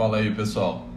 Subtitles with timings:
[0.00, 0.88] Fala aí, pessoal.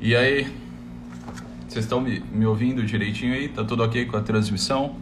[0.00, 0.46] E aí,
[1.66, 3.48] vocês estão me, me ouvindo direitinho aí?
[3.48, 4.94] Tá tudo ok com a transmissão?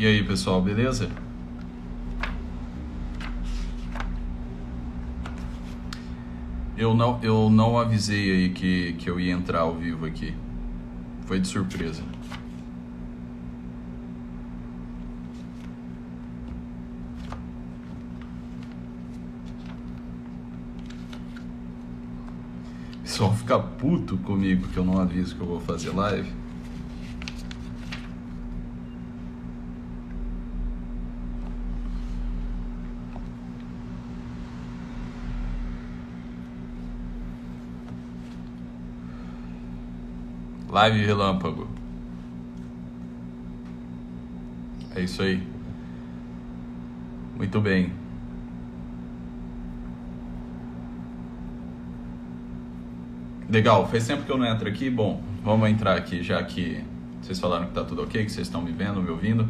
[0.00, 1.10] E aí, pessoal, beleza?
[6.78, 10.34] Eu não, eu não avisei aí que, que eu ia entrar ao vivo aqui.
[11.26, 12.02] Foi de surpresa.
[22.94, 26.39] O pessoal fica puto comigo que eu não aviso que eu vou fazer live.
[40.70, 41.68] Live relâmpago.
[44.94, 45.42] É isso aí.
[47.36, 47.92] Muito bem.
[53.48, 54.88] Legal, faz tempo que eu não entro aqui.
[54.88, 56.84] Bom, vamos entrar aqui já que
[57.20, 59.48] vocês falaram que tá tudo ok, que vocês estão me vendo, me ouvindo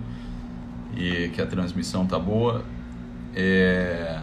[0.97, 2.65] e que a transmissão tá boa.
[3.34, 4.21] É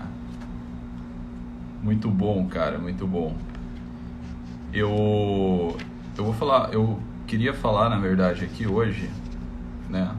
[1.83, 3.35] muito bom, cara, muito bom.
[4.73, 5.77] Eu
[6.17, 9.09] eu vou falar, eu queria falar na verdade aqui hoje,
[9.89, 10.16] né?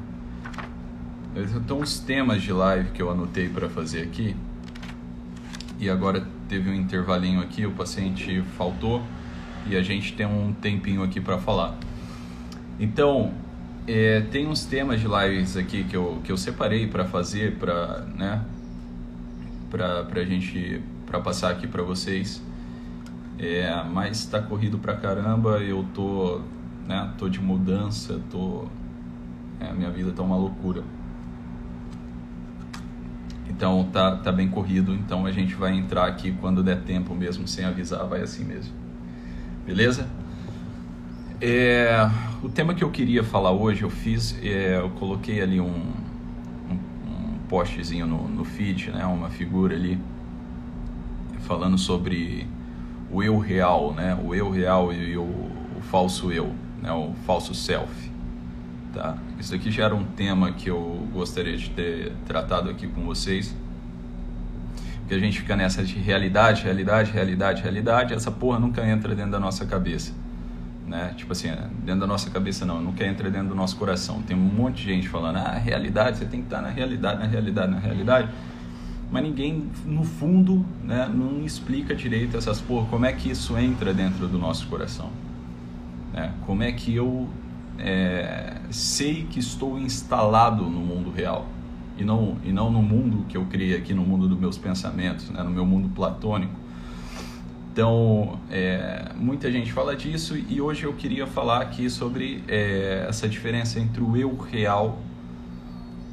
[1.36, 4.36] Então uns temas de live que eu anotei para fazer aqui.
[5.80, 9.02] E agora teve um intervalinho aqui, o paciente faltou
[9.66, 11.76] e a gente tem um tempinho aqui para falar.
[12.80, 13.32] Então,
[13.86, 18.00] é, tem uns temas de lives aqui que eu, que eu separei para fazer, para
[18.16, 18.42] né,
[19.70, 22.42] pra, pra gente, para passar aqui para vocês.
[23.38, 26.40] É, mas tá corrido pra caramba, eu tô,
[26.88, 28.66] né, tô de mudança, tô
[29.60, 30.82] é, minha vida tá uma loucura.
[33.48, 37.46] Então tá, tá bem corrido, então a gente vai entrar aqui quando der tempo mesmo,
[37.46, 38.72] sem avisar, vai assim mesmo.
[39.64, 40.08] Beleza?
[41.40, 42.08] É,
[42.42, 46.74] o tema que eu queria falar hoje, eu fiz, é, eu coloquei ali um, um,
[47.06, 49.98] um postzinho no, no feed, né, uma figura ali,
[51.40, 52.46] falando sobre
[53.10, 54.18] o eu real, né?
[54.22, 56.52] O eu real e o, o falso eu,
[56.82, 56.92] né?
[56.92, 58.10] O falso self,
[58.92, 59.16] tá?
[59.38, 63.54] Isso aqui já era um tema que eu gostaria de ter tratado aqui com vocês.
[65.00, 69.30] Porque a gente fica nessa de realidade, realidade, realidade, realidade, essa porra nunca entra dentro
[69.30, 70.12] da nossa cabeça.
[70.86, 71.14] Né?
[71.16, 71.48] Tipo assim,
[71.82, 74.20] dentro da nossa cabeça não, nunca entra dentro do nosso coração.
[74.22, 77.26] Tem um monte de gente falando, ah, realidade, você tem que estar na realidade, na
[77.26, 78.28] realidade, na realidade
[79.10, 83.94] mas ninguém, no fundo, né, não explica direito essas porra, como é que isso entra
[83.94, 85.10] dentro do nosso coração.
[86.12, 86.34] Né?
[86.44, 87.26] Como é que eu
[87.78, 91.46] é, sei que estou instalado no mundo real
[91.96, 95.30] e não, e não no mundo que eu criei aqui, no mundo dos meus pensamentos,
[95.30, 96.52] né, no meu mundo platônico.
[97.72, 103.28] Então, é, muita gente fala disso e hoje eu queria falar aqui sobre é, essa
[103.28, 104.98] diferença entre o eu real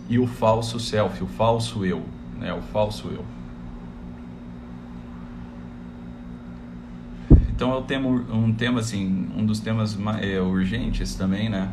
[0.08, 2.04] e o falso self, o falso eu
[2.40, 3.26] né, o falso eu.
[7.50, 11.72] Então é um tema, um tema assim, um dos temas é, urgentes também, né?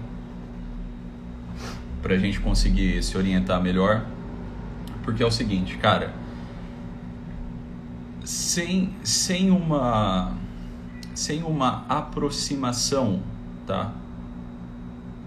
[2.01, 4.07] Para a gente conseguir se orientar melhor,
[5.03, 6.15] porque é o seguinte, cara,
[8.25, 10.37] sem, sem uma
[11.15, 13.21] sem uma aproximação,
[13.67, 13.93] tá?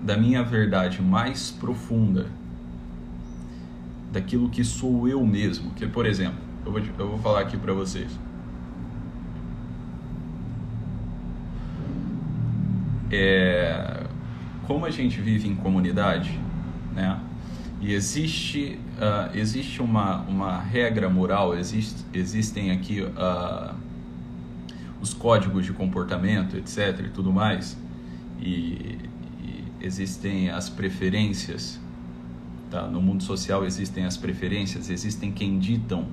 [0.01, 2.27] Da minha verdade mais profunda,
[4.11, 5.71] daquilo que sou eu mesmo.
[5.71, 8.11] Que, por exemplo, eu vou, eu vou falar aqui para vocês.
[13.11, 14.07] É,
[14.67, 16.39] como a gente vive em comunidade,
[16.93, 17.19] né?
[17.81, 23.75] E existe, uh, existe uma, uma regra moral, existe, existem aqui uh,
[24.99, 27.01] os códigos de comportamento, etc.
[27.05, 27.77] e tudo mais,
[28.39, 28.97] e,
[29.43, 31.79] e existem as preferências
[32.75, 32.81] Tá?
[32.81, 36.09] No mundo social existem as preferências, existem quem ditam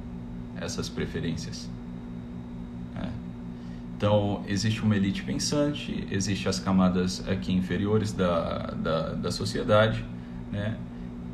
[0.60, 1.68] essas preferências.
[3.96, 10.04] Então, existe uma elite pensante, existem as camadas aqui inferiores da, da, da sociedade,
[10.52, 10.76] né?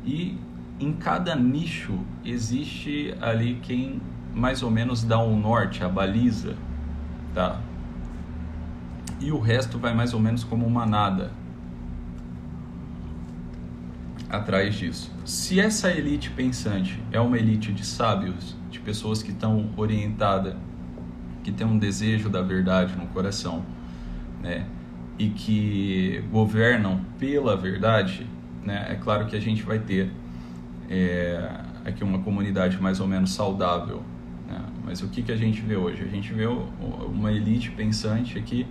[0.03, 0.35] E
[0.79, 4.01] em cada nicho existe ali quem
[4.33, 6.55] mais ou menos dá um norte, a baliza,
[7.35, 7.61] tá?
[9.21, 11.31] E o resto vai mais ou menos como uma nada
[14.29, 15.11] atrás disso.
[15.25, 20.55] Se essa elite pensante é uma elite de sábios, de pessoas que estão orientadas,
[21.43, 23.63] que tem um desejo da verdade no coração,
[24.41, 24.65] né?
[25.17, 28.27] E que governam pela verdade,
[28.63, 28.87] né?
[28.89, 30.11] É claro que a gente vai ter
[30.89, 34.03] é, aqui uma comunidade mais ou menos saudável,
[34.47, 34.61] né?
[34.85, 36.03] Mas o que, que a gente vê hoje?
[36.03, 38.65] A gente vê uma elite pensante aqui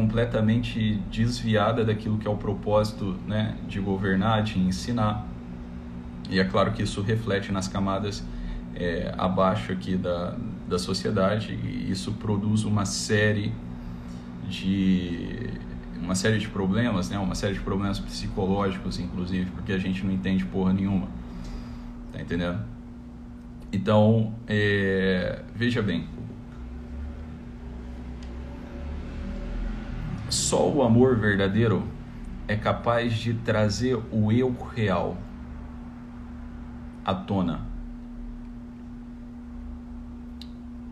[0.00, 5.26] completamente desviada daquilo que é o propósito né, de governar, de ensinar.
[6.30, 8.24] E é claro que isso reflete nas camadas
[8.74, 10.34] é, abaixo aqui da,
[10.66, 13.52] da sociedade e isso produz uma série
[14.48, 15.50] de
[16.00, 17.18] uma série de problemas, né?
[17.18, 21.08] Uma série de problemas psicológicos, inclusive, porque a gente não entende porra nenhuma.
[22.10, 22.58] Tá entendendo?
[23.70, 26.08] Então, é, veja bem,
[30.30, 31.82] Só o amor verdadeiro
[32.46, 35.16] é capaz de trazer o eu real
[37.04, 37.66] à tona.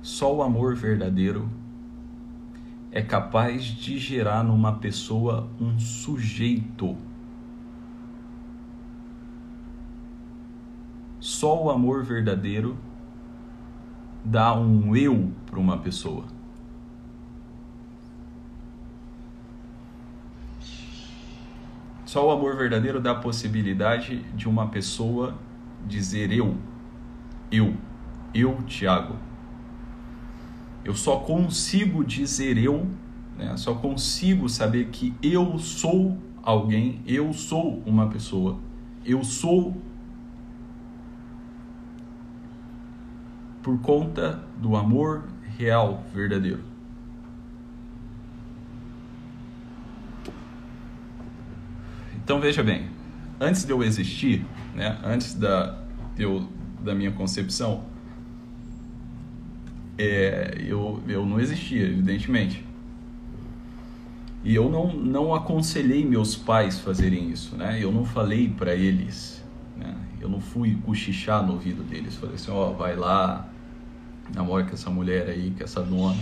[0.02, 1.48] Só o amor verdadeiro
[2.90, 6.96] é capaz de gerar numa pessoa um sujeito.
[11.20, 12.76] Só o amor verdadeiro
[14.24, 16.37] dá um eu para uma pessoa.
[22.08, 25.36] Só o amor verdadeiro dá a possibilidade de uma pessoa
[25.86, 26.56] dizer eu,
[27.52, 27.76] eu,
[28.32, 29.14] eu, Tiago.
[30.82, 32.86] Eu só consigo dizer eu,
[33.36, 33.54] né?
[33.58, 38.58] só consigo saber que eu sou alguém, eu sou uma pessoa,
[39.04, 39.76] eu sou
[43.62, 45.24] por conta do amor
[45.58, 46.67] real, verdadeiro.
[52.28, 52.90] Então veja bem,
[53.40, 54.44] antes de eu existir,
[54.74, 55.78] né, antes da,
[56.18, 56.46] eu,
[56.84, 57.84] da minha concepção,
[59.96, 62.62] é, eu, eu não existia, evidentemente.
[64.44, 67.82] E eu não, não aconselhei meus pais fazerem isso, né?
[67.82, 69.42] Eu não falei para eles,
[69.74, 69.96] né?
[70.20, 72.14] Eu não fui cochichar no ouvido deles.
[72.16, 73.48] Falei assim, ó, oh, vai lá,
[74.34, 76.20] namora com essa mulher aí, com essa dona,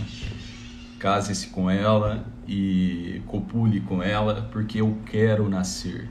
[0.99, 6.09] case-se com ela e copule com ela porque eu quero nascer.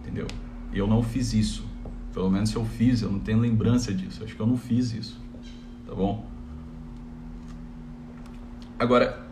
[0.00, 0.26] Entendeu?
[0.72, 1.66] Eu não fiz isso.
[2.12, 4.22] Pelo menos eu fiz, eu não tenho lembrança disso.
[4.24, 5.20] Acho que eu não fiz isso.
[5.86, 6.26] Tá bom?
[8.78, 9.26] Agora,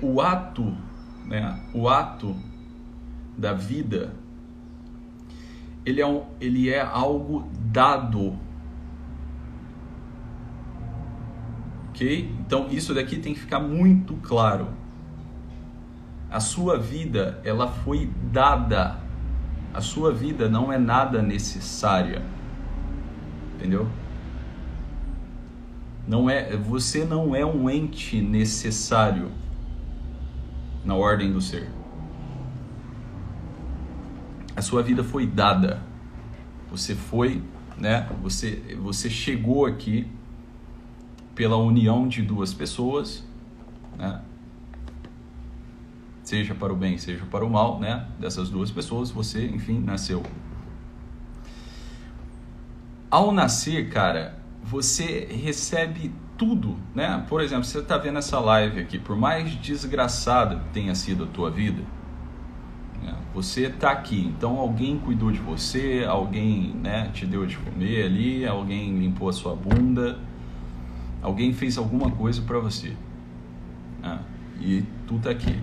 [0.00, 0.74] o ato,
[1.26, 2.34] né, o ato
[3.36, 4.14] da vida,
[5.84, 8.38] ele é, um, ele é algo dado
[11.98, 12.30] ok?
[12.46, 14.68] Então isso daqui tem que ficar muito claro.
[16.30, 18.98] A sua vida, ela foi dada.
[19.74, 22.22] A sua vida não é nada necessária.
[23.56, 23.88] Entendeu?
[26.06, 29.30] Não é, você não é um ente necessário
[30.84, 31.68] na ordem do ser.
[34.54, 35.82] A sua vida foi dada.
[36.70, 37.42] Você foi,
[37.76, 38.08] né?
[38.22, 40.06] Você você chegou aqui
[41.38, 43.24] pela união de duas pessoas,
[43.96, 44.20] né?
[46.24, 48.08] seja para o bem, seja para o mal, né?
[48.18, 50.24] Dessas duas pessoas, você, enfim, nasceu.
[53.08, 57.24] Ao nascer, cara, você recebe tudo, né?
[57.28, 61.26] Por exemplo, você está vendo essa live aqui, por mais desgraçada que tenha sido a
[61.28, 61.84] tua vida,
[63.00, 63.14] né?
[63.32, 68.44] você está aqui, então alguém cuidou de você, alguém, né, te deu de comer ali,
[68.44, 70.18] alguém limpou a sua bunda,
[71.22, 72.96] Alguém fez alguma coisa para você.
[74.00, 74.20] Né?
[74.60, 75.60] E tu tá aqui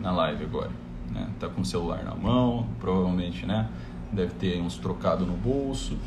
[0.00, 0.70] na live agora.
[1.10, 1.28] Né?
[1.38, 3.68] Tá com o celular na mão, provavelmente, né?
[4.12, 5.98] Deve ter uns trocados no bolso.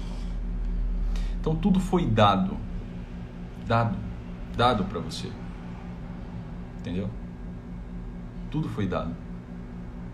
[1.40, 2.58] Então tudo foi dado.
[3.68, 3.98] Dado.
[4.56, 5.32] Dado para você.
[6.80, 7.10] Entendeu?
[8.50, 9.16] Tudo foi dado.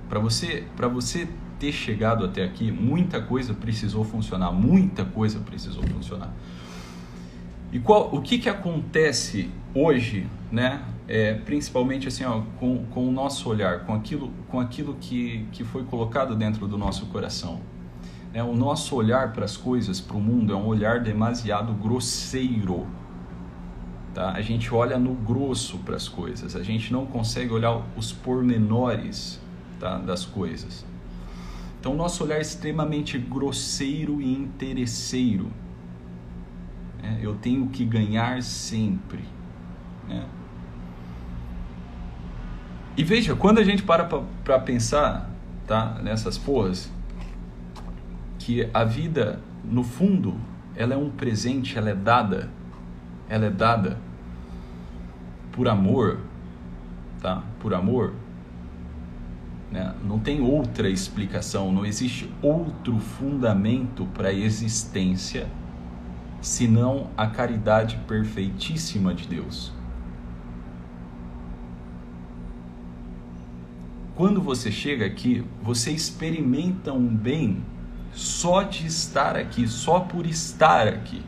[0.10, 1.27] Para você, para você
[1.60, 6.32] ter chegado até aqui, muita coisa precisou funcionar, muita coisa precisou funcionar.
[7.72, 10.84] E qual, o que, que acontece hoje, né?
[11.07, 15.63] É, principalmente assim, ó, com, com o nosso olhar, com aquilo, com aquilo que, que
[15.63, 17.60] foi colocado dentro do nosso coração.
[18.34, 22.88] É, o nosso olhar para as coisas, para o mundo, é um olhar demasiado grosseiro.
[24.13, 24.31] Tá?
[24.31, 29.39] A gente olha no grosso para as coisas, a gente não consegue olhar os pormenores
[29.79, 29.98] tá?
[29.98, 30.86] das coisas.
[31.79, 35.51] Então, o nosso olhar é extremamente grosseiro e interesseiro.
[37.06, 39.24] É, eu tenho que ganhar sempre.
[40.08, 40.26] Né?
[42.98, 44.06] E veja, quando a gente para
[44.44, 45.30] para pensar
[45.68, 46.92] tá, nessas porras,
[48.40, 50.36] que a vida, no fundo,
[50.76, 52.50] ela é um presente, ela é dada,
[53.30, 53.98] ela é dada
[55.52, 56.20] por amor,
[57.22, 57.44] tá?
[57.60, 58.14] Por amor,
[59.72, 59.94] né?
[60.04, 65.48] Não tem outra explicação, não existe outro fundamento para a existência
[66.46, 69.74] senão a caridade perfeitíssima de Deus.
[74.14, 77.64] Quando você chega aqui, você experimenta um bem
[78.14, 81.24] só de estar aqui, só por estar aqui,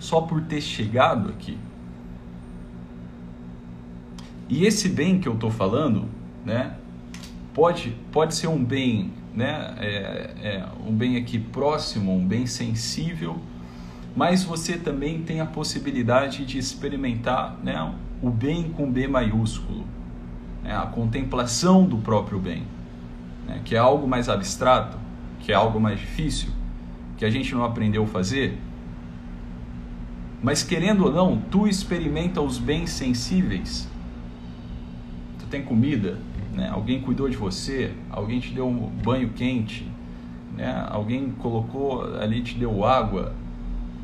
[0.00, 1.56] só por ter chegado aqui.
[4.48, 6.08] E esse bem que eu estou falando,
[6.44, 6.74] né,
[7.54, 13.40] pode, pode ser um bem, né, é, é, um bem aqui próximo, um bem sensível,
[14.14, 19.84] mas você também tem a possibilidade de experimentar né, o bem com B maiúsculo,
[20.62, 22.64] né, a contemplação do próprio bem,
[23.46, 24.98] né, que é algo mais abstrato,
[25.38, 26.50] que é algo mais difícil,
[27.16, 28.58] que a gente não aprendeu a fazer.
[30.42, 33.88] Mas querendo ou não, tu experimenta os bens sensíveis.
[35.38, 36.18] Tu tem comida,
[36.54, 36.70] né?
[36.72, 39.86] alguém cuidou de você, alguém te deu um banho quente,
[40.56, 40.86] né?
[40.88, 43.34] alguém colocou ali, te deu água,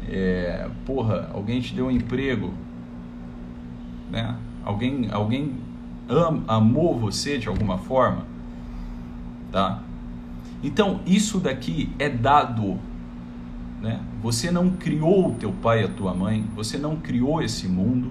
[0.08, 2.52] é, porra, alguém te deu um emprego,
[4.10, 4.36] né?
[4.64, 5.54] alguém, alguém
[6.08, 8.24] am, amou você de alguma forma,
[9.50, 9.82] tá?
[10.62, 12.78] Então, isso daqui é dado.
[13.80, 14.00] Né?
[14.22, 18.10] Você não criou o teu pai e a tua mãe, você não criou esse mundo,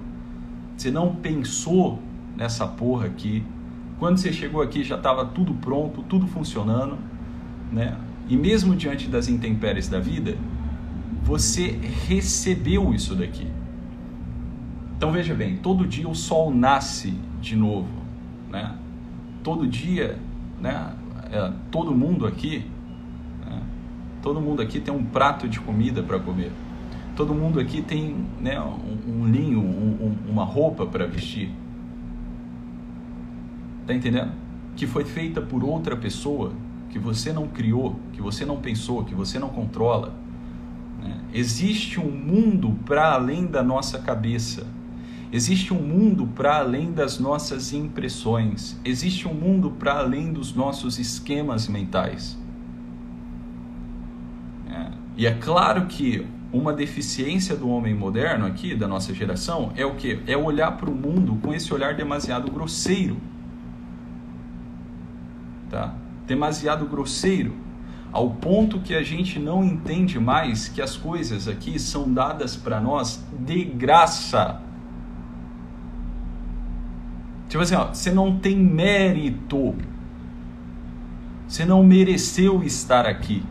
[0.78, 2.00] você não pensou
[2.38, 3.44] nessa porra aqui.
[3.98, 6.98] Quando você chegou aqui já estava tudo pronto, tudo funcionando,
[7.72, 7.98] né?
[8.28, 10.38] E mesmo diante das intempéries da vida,
[11.25, 11.72] você
[12.08, 13.48] recebeu isso daqui.
[14.96, 17.89] Então veja bem, todo dia o sol nasce de novo,
[18.50, 18.77] né?
[19.44, 20.17] Todo dia,
[20.62, 20.94] né?
[21.32, 22.65] é, todo mundo aqui,
[23.46, 23.62] né,
[24.22, 26.51] todo mundo aqui tem um prato de comida para comer.
[27.15, 31.50] Todo mundo aqui tem né, um, um linho, um, um, uma roupa para vestir.
[33.88, 34.32] Tá entendendo?
[34.75, 36.51] Que foi feita por outra pessoa,
[36.89, 40.13] que você não criou, que você não pensou, que você não controla.
[41.33, 44.65] Existe um mundo para além da nossa cabeça
[45.35, 50.97] Existe um mundo para além das nossas impressões, existe um mundo para além dos nossos
[50.97, 52.38] esquemas mentais.
[54.69, 54.91] É.
[55.17, 59.95] E é claro que uma deficiência do homem moderno aqui, da nossa geração, é o
[59.95, 60.21] que?
[60.25, 63.17] É olhar para o mundo com esse olhar demasiado grosseiro.
[65.69, 65.95] Tá?
[66.25, 67.53] Demasiado grosseiro.
[68.15, 72.79] Ao ponto que a gente não entende mais que as coisas aqui são dadas para
[72.79, 74.62] nós de graça
[77.55, 79.75] Tipo assim, ó, você não tem mérito.
[81.48, 83.43] Você não mereceu estar aqui.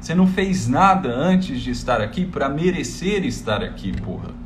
[0.00, 4.39] Você não fez nada antes de estar aqui para merecer estar aqui, porra.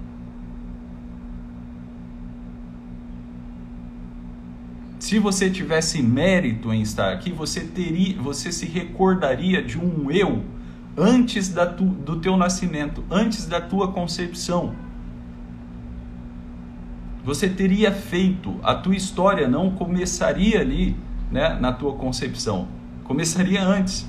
[5.15, 10.43] Se você tivesse mérito em estar aqui, você teria, você se recordaria de um eu
[10.97, 14.75] antes da tu, do teu nascimento, antes da tua concepção
[17.25, 20.97] você teria feito, a tua história não começaria ali,
[21.31, 22.67] né, na tua concepção,
[23.05, 24.05] começaria antes.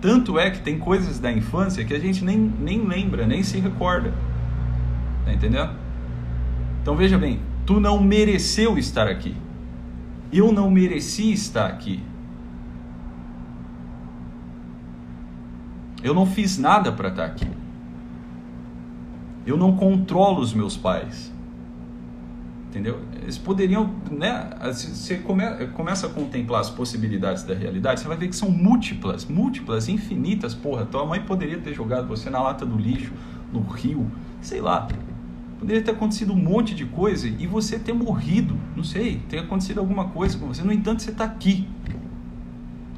[0.00, 3.60] Tanto é que tem coisas da infância que a gente nem, nem lembra, nem se
[3.60, 4.10] recorda.
[5.26, 5.72] Tá entendendo?
[6.80, 9.36] Então veja bem, tu não mereceu estar aqui.
[10.32, 12.02] Eu não mereci estar aqui.
[16.02, 17.48] Eu não fiz nada para estar aqui.
[19.46, 21.32] Eu não controlo os meus pais.
[22.68, 23.00] Entendeu?
[23.22, 24.50] Eles poderiam, né?
[24.64, 29.24] Você come, começa a contemplar as possibilidades da realidade, você vai ver que são múltiplas,
[29.24, 30.54] múltiplas, infinitas.
[30.54, 33.12] Porra, tua mãe poderia ter jogado você na lata do lixo,
[33.52, 34.88] no rio, sei lá.
[35.58, 39.78] Poderia ter acontecido um monte de coisa e você ter morrido, não sei, ter acontecido
[39.78, 40.62] alguma coisa com você.
[40.62, 41.66] No entanto, você está aqui.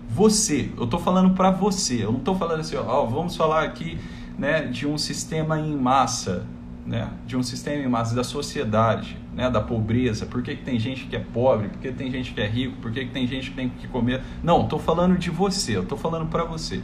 [0.08, 3.98] Você, eu estou falando para você, eu não estou falando assim, ó, vamos falar aqui
[4.38, 6.46] né, de um sistema em massa,
[6.86, 10.24] né, de um sistema em massa da sociedade, né, da pobreza.
[10.24, 11.68] Por que, que tem gente que é pobre?
[11.68, 12.76] Por que tem gente que é rico?
[12.80, 14.22] Por que, que tem gente que tem que comer?
[14.42, 16.80] Não, estou falando de você, eu estou falando para você.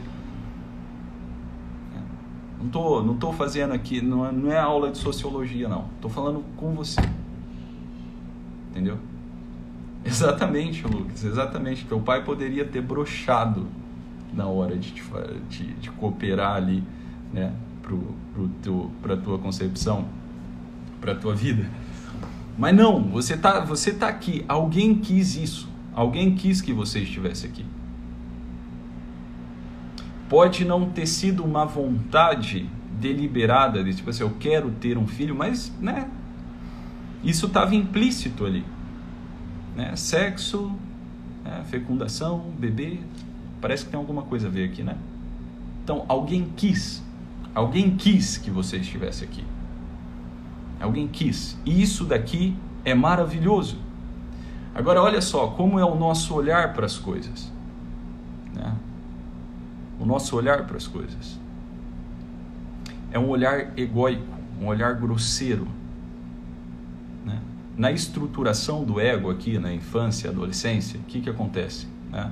[2.63, 5.85] Não tô, não tô fazendo aqui, não é, não é aula de sociologia, não.
[5.99, 7.01] Tô falando com você.
[8.71, 8.97] Entendeu?
[10.05, 11.85] Exatamente, Lucas, exatamente.
[11.85, 13.67] Teu pai poderia ter brochado
[14.33, 15.03] na hora de, te,
[15.49, 16.83] de, de cooperar ali,
[17.31, 17.53] né,
[19.01, 20.05] para a tua concepção,
[20.99, 21.69] para a tua vida.
[22.57, 24.43] Mas não, você tá, você tá aqui.
[24.45, 25.69] Alguém quis isso.
[25.93, 27.65] Alguém quis que você estivesse aqui.
[30.33, 32.67] Pode não ter sido uma vontade
[32.99, 36.09] deliberada de tipo assim, eu quero ter um filho, mas, né,
[37.23, 38.65] isso estava implícito ali.
[39.75, 39.95] Né?
[39.95, 40.71] Sexo,
[41.43, 41.63] né?
[41.67, 42.99] fecundação, bebê,
[43.61, 44.97] parece que tem alguma coisa a ver aqui, né?
[45.83, 47.03] Então, alguém quis,
[47.53, 49.43] alguém quis que você estivesse aqui.
[50.79, 51.55] Alguém quis.
[51.63, 53.77] E isso daqui é maravilhoso.
[54.73, 57.53] Agora, olha só como é o nosso olhar para as coisas.
[58.51, 58.75] Né?
[60.03, 61.39] O nosso olhar para as coisas.
[63.11, 64.25] É um olhar egóico,
[64.61, 65.67] um olhar grosseiro
[67.77, 71.87] na estruturação do ego aqui na infância adolescência, o que, que acontece?
[72.11, 72.31] Né?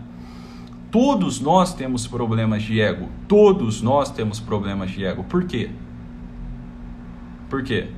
[0.91, 3.09] Todos nós temos problemas de ego.
[3.27, 5.23] Todos nós temos problemas de ego.
[5.23, 5.71] Por quê?
[7.49, 7.89] Por quê?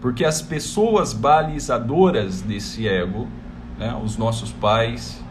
[0.00, 3.26] Porque as pessoas balizadoras desse ego,
[3.76, 5.22] né, os nossos pais,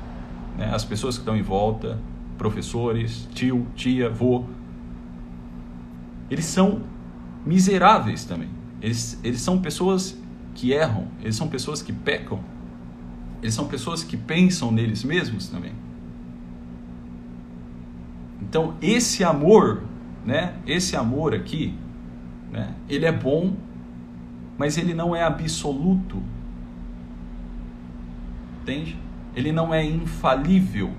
[0.57, 1.97] né, as pessoas que estão em volta,
[2.37, 4.45] professores, tio, tia, vô,
[6.29, 6.81] eles são
[7.45, 8.49] miseráveis também.
[8.81, 10.17] Eles, eles são pessoas
[10.53, 12.39] que erram, eles são pessoas que pecam,
[13.41, 15.73] eles são pessoas que pensam neles mesmos também.
[18.41, 19.83] Então, esse amor,
[20.25, 21.73] né, esse amor aqui,
[22.51, 23.55] né, ele é bom,
[24.57, 26.21] mas ele não é absoluto.
[28.61, 28.97] Entende?
[29.35, 30.91] Ele não é infalível.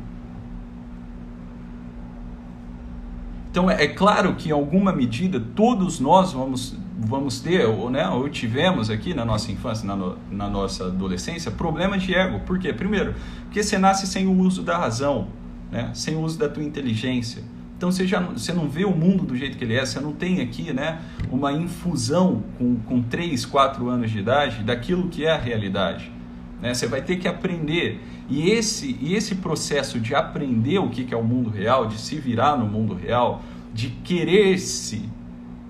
[3.51, 8.09] Então, é, é claro que em alguma medida todos nós vamos vamos ter, ou, né,
[8.09, 12.41] ou tivemos aqui na nossa infância, na, no, na nossa adolescência, problemas de ego.
[12.41, 12.73] Por quê?
[12.73, 15.29] Primeiro, porque você nasce sem o uso da razão,
[15.71, 17.45] né, sem o uso da tua inteligência.
[17.77, 20.13] Então você, já, você não vê o mundo do jeito que ele é, você não
[20.13, 25.31] tem aqui né, uma infusão com, com 3, 4 anos de idade daquilo que é
[25.31, 26.11] a realidade.
[26.61, 26.75] Né?
[26.75, 28.01] Você vai ter que aprender.
[28.29, 32.19] E esse, e esse processo de aprender o que, é o mundo real, de se
[32.19, 33.43] virar no mundo real,
[33.73, 35.09] de querer-se,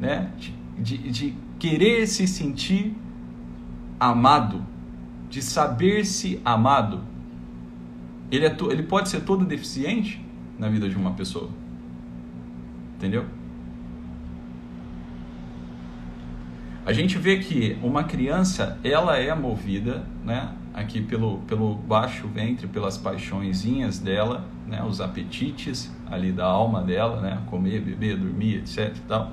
[0.00, 0.30] né?
[0.38, 2.94] de de, de querer se sentir
[3.98, 4.64] amado,
[5.28, 7.02] de saber-se amado,
[8.30, 10.24] ele, é to, ele pode ser todo deficiente
[10.58, 11.50] na vida de uma pessoa.
[12.96, 13.24] Entendeu?
[16.86, 22.66] A gente vê que uma criança, ela é movida, né, aqui pelo, pelo baixo ventre,
[22.66, 28.96] pelas paixõezinhas dela, né, os apetites ali da alma dela, né, comer, beber, dormir, etc
[28.96, 29.32] e tal.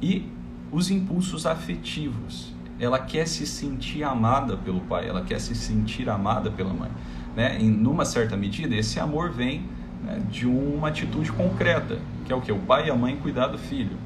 [0.00, 0.32] E
[0.70, 2.52] os impulsos afetivos.
[2.80, 6.90] Ela quer se sentir amada pelo pai, ela quer se sentir amada pela mãe.
[7.36, 7.58] Né?
[7.60, 9.64] Em numa certa medida, esse amor vem
[10.02, 12.50] né, de uma atitude concreta, que é o que?
[12.50, 13.96] O pai e a mãe cuidar do filho.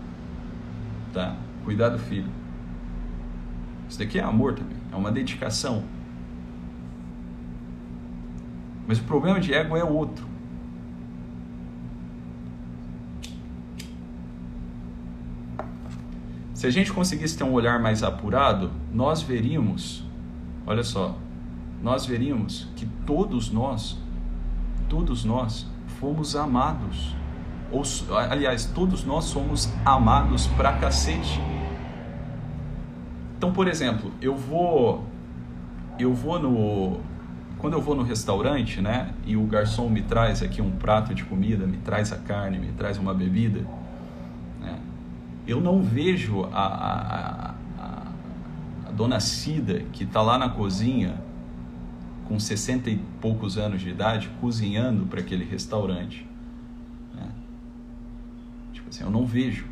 [1.12, 1.36] Tá?
[1.64, 2.28] Cuidar do filho.
[3.88, 5.84] Isso daqui é amor também, é uma dedicação.
[8.86, 10.24] Mas o problema de ego é outro.
[16.54, 20.04] Se a gente conseguisse ter um olhar mais apurado, nós veríamos,
[20.66, 21.16] olha só,
[21.82, 23.98] nós veríamos que todos nós,
[24.88, 25.66] todos nós
[26.00, 27.14] fomos amados.
[27.70, 27.82] Ou,
[28.30, 31.40] aliás, todos nós somos amados pra cacete.
[33.36, 35.04] Então, por exemplo, eu vou
[35.98, 37.00] eu vou no
[37.66, 41.24] quando eu vou no restaurante, né, e o garçom me traz aqui um prato de
[41.24, 43.66] comida, me traz a carne, me traz uma bebida,
[45.48, 48.12] eu não vejo a, a, a,
[48.86, 51.20] a dona Cida, que está lá na cozinha,
[52.28, 56.24] com 60 e poucos anos de idade, cozinhando para aquele restaurante.
[57.16, 57.28] Né?
[58.72, 59.66] Tipo assim, eu não vejo.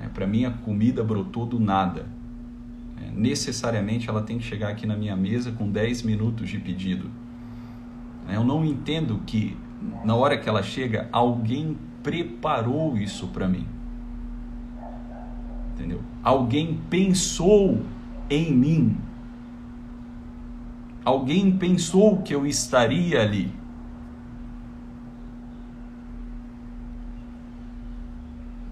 [0.00, 2.06] É, para mim, a comida brotou do nada.
[3.00, 7.10] É, necessariamente ela tem que chegar aqui na minha mesa com 10 minutos de pedido.
[8.28, 9.56] É, eu não entendo que,
[10.04, 13.66] na hora que ela chega, alguém preparou isso para mim
[15.80, 16.02] entendeu?
[16.22, 17.82] Alguém pensou
[18.28, 18.96] em mim.
[21.04, 23.50] Alguém pensou que eu estaria ali.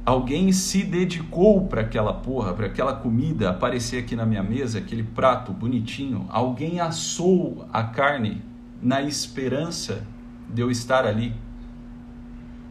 [0.08, 5.02] Alguém se dedicou para aquela porra, para aquela comida aparecer aqui na minha mesa, aquele
[5.02, 6.26] prato bonitinho.
[6.30, 8.42] Alguém assou a carne
[8.80, 10.06] na esperança
[10.48, 11.34] de eu estar ali.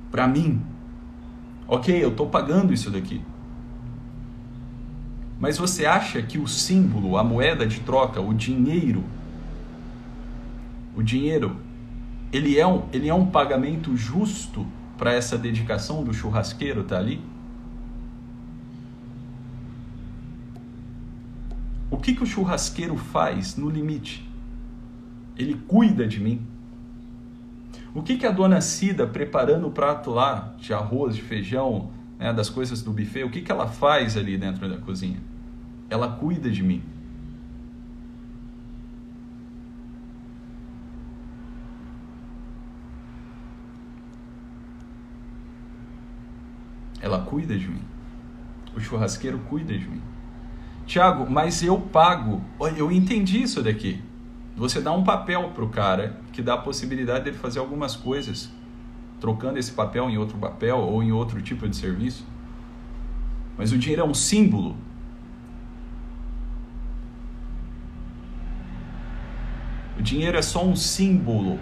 [0.09, 0.63] Para mim,
[1.67, 3.21] Ok, eu estou pagando isso daqui.
[5.37, 9.03] Mas você acha que o símbolo, a moeda de troca, o dinheiro,
[10.95, 11.57] o dinheiro,
[12.31, 14.65] ele é um, ele é um pagamento justo
[14.97, 17.21] para essa dedicação do churrasqueiro tá ali?
[21.89, 24.27] O que, que o churrasqueiro faz no limite?
[25.37, 26.41] Ele cuida de mim.
[27.93, 32.33] O que, que a dona Cida, preparando o prato lá de arroz, de feijão, né,
[32.33, 35.19] das coisas do buffet, o que, que ela faz ali dentro da cozinha?
[35.89, 36.83] Ela cuida de mim.
[47.07, 47.81] Ela cuida de mim.
[48.75, 50.01] O churrasqueiro cuida de mim.
[50.85, 52.41] Tiago, mas eu pago.
[52.75, 54.01] Eu entendi isso daqui.
[54.57, 58.51] Você dá um papel para o cara que dá a possibilidade dele fazer algumas coisas,
[59.21, 62.25] trocando esse papel em outro papel ou em outro tipo de serviço.
[63.57, 64.75] Mas o dinheiro é um símbolo.
[69.97, 71.57] O dinheiro é só um símbolo.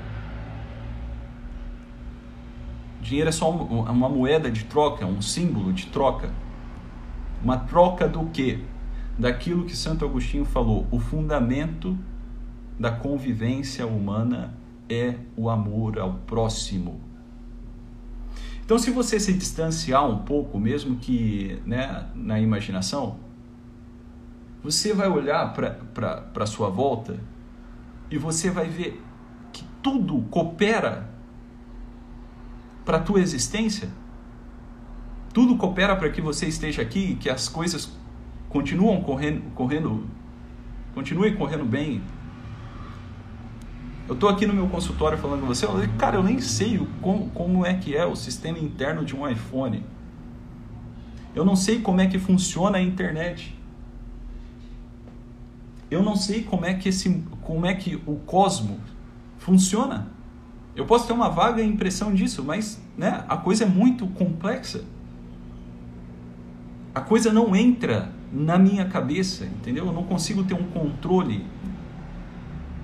[3.05, 6.31] Dinheiro é só uma moeda de troca, um símbolo de troca.
[7.43, 8.61] Uma troca do quê?
[9.15, 11.95] Daquilo que Santo Agostinho falou, o fundamento
[12.79, 14.55] da convivência humana
[14.89, 16.99] é o amor ao próximo.
[18.65, 23.19] Então, se você se distanciar um pouco, mesmo que né, na imaginação,
[24.63, 27.19] você vai olhar para a sua volta
[28.09, 28.99] e você vai ver
[29.53, 31.13] que tudo coopera
[32.85, 33.89] para a tua existência.
[35.33, 37.91] Tudo coopera para que você esteja aqui, que as coisas
[38.47, 40.07] continuam correndo, correndo
[40.93, 42.01] continuem correndo bem,
[44.07, 47.29] eu estou aqui no meu consultório falando com você, eu, cara, eu nem sei como,
[47.31, 49.83] como é que é o sistema interno de um iPhone.
[51.33, 53.57] Eu não sei como é que funciona a internet.
[55.89, 58.79] Eu não sei como é que esse, como é que o cosmo
[59.39, 60.07] funciona.
[60.75, 64.83] Eu posso ter uma vaga impressão disso, mas né, a coisa é muito complexa.
[66.93, 69.85] A coisa não entra na minha cabeça, entendeu?
[69.87, 71.45] Eu não consigo ter um controle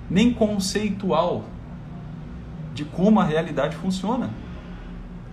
[0.08, 1.44] nem conceitual
[2.74, 4.30] de como a realidade funciona.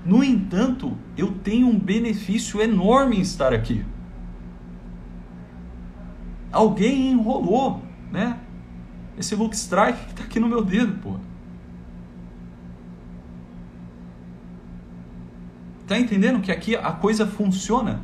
[0.05, 3.85] No entanto, eu tenho um benefício enorme em estar aqui.
[6.51, 8.37] Alguém enrolou, né?
[9.17, 11.28] Esse look strike que está aqui no meu dedo, pô.
[15.89, 17.99] Tá entendendo que aqui a coisa funciona?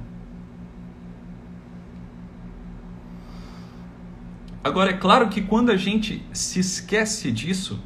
[4.63, 7.79] Agora, é claro que quando a gente se esquece disso,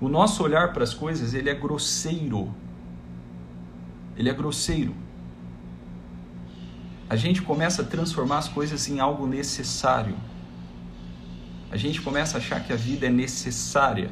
[0.00, 2.54] o nosso olhar para as coisas ele é grosseiro.
[4.16, 4.94] Ele é grosseiro.
[7.06, 10.16] A gente começa a transformar as coisas em algo necessário.
[11.70, 14.10] A gente começa a achar que a vida é necessária.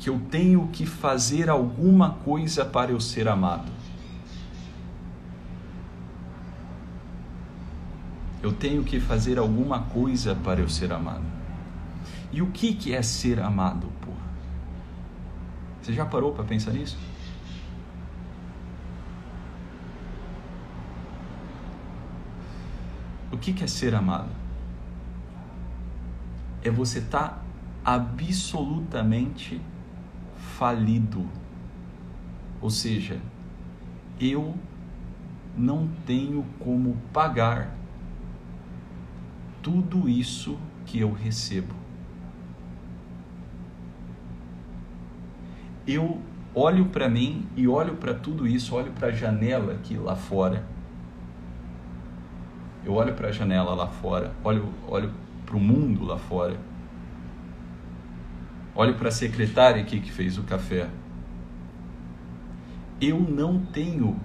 [0.00, 3.70] Que eu tenho que fazer alguma coisa para eu ser amado.
[8.42, 11.24] Eu tenho que fazer alguma coisa para eu ser amado.
[12.32, 14.16] E o que, que é ser amado, porra?
[15.82, 16.96] Você já parou para pensar nisso?
[23.32, 24.30] O que, que é ser amado?
[26.62, 27.42] É você estar tá
[27.84, 29.60] absolutamente
[30.60, 31.26] falido.
[32.60, 33.18] Ou seja,
[34.20, 34.54] eu
[35.56, 37.74] não tenho como pagar
[39.62, 41.74] tudo isso que eu recebo.
[45.86, 46.20] Eu
[46.54, 50.62] olho para mim e olho para tudo isso, olho para a janela aqui lá fora.
[52.84, 55.10] Eu olho para a janela lá fora, olho, olho
[55.46, 56.69] para o mundo lá fora.
[58.80, 60.88] Olho para a secretária aqui que fez o café.
[63.00, 64.18] Eu não tenho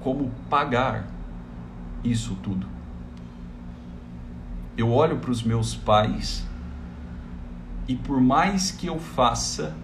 [0.00, 1.06] como pagar
[2.04, 2.72] isso tudo
[4.76, 6.46] eu olho para os meus pais
[7.86, 9.76] e por mais que eu faça,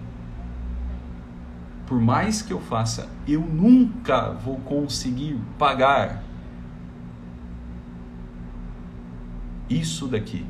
[1.87, 6.23] por mais que eu faça, eu nunca vou conseguir pagar
[9.69, 10.47] isso daqui.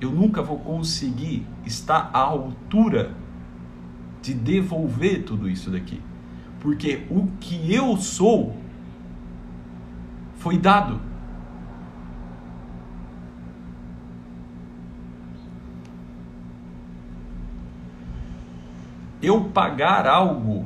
[0.00, 3.14] Eu nunca vou conseguir estar à altura
[4.22, 6.00] de devolver tudo isso daqui.
[6.60, 8.56] Porque o que eu sou
[10.36, 11.10] foi dado.
[19.22, 20.64] eu pagar algo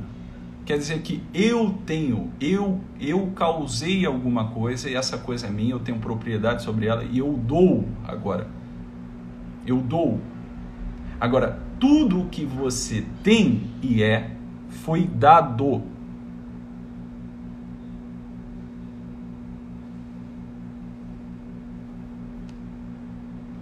[0.65, 5.73] quer dizer que eu tenho, eu eu causei alguma coisa e essa coisa é minha,
[5.73, 8.47] eu tenho propriedade sobre ela e eu dou agora.
[9.67, 10.21] Eu dou.
[11.21, 14.31] Agora, tudo o que você tem e é
[14.69, 15.83] foi dado.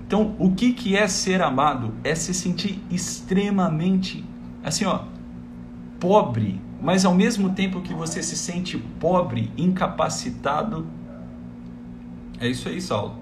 [0.06, 1.94] Então, o que, que é ser amado?
[2.04, 4.22] É se sentir extremamente,
[4.62, 5.04] assim, ó,
[5.98, 10.86] pobre, mas ao mesmo tempo que você se sente pobre, incapacitado.
[12.38, 13.21] É isso aí, Saulo.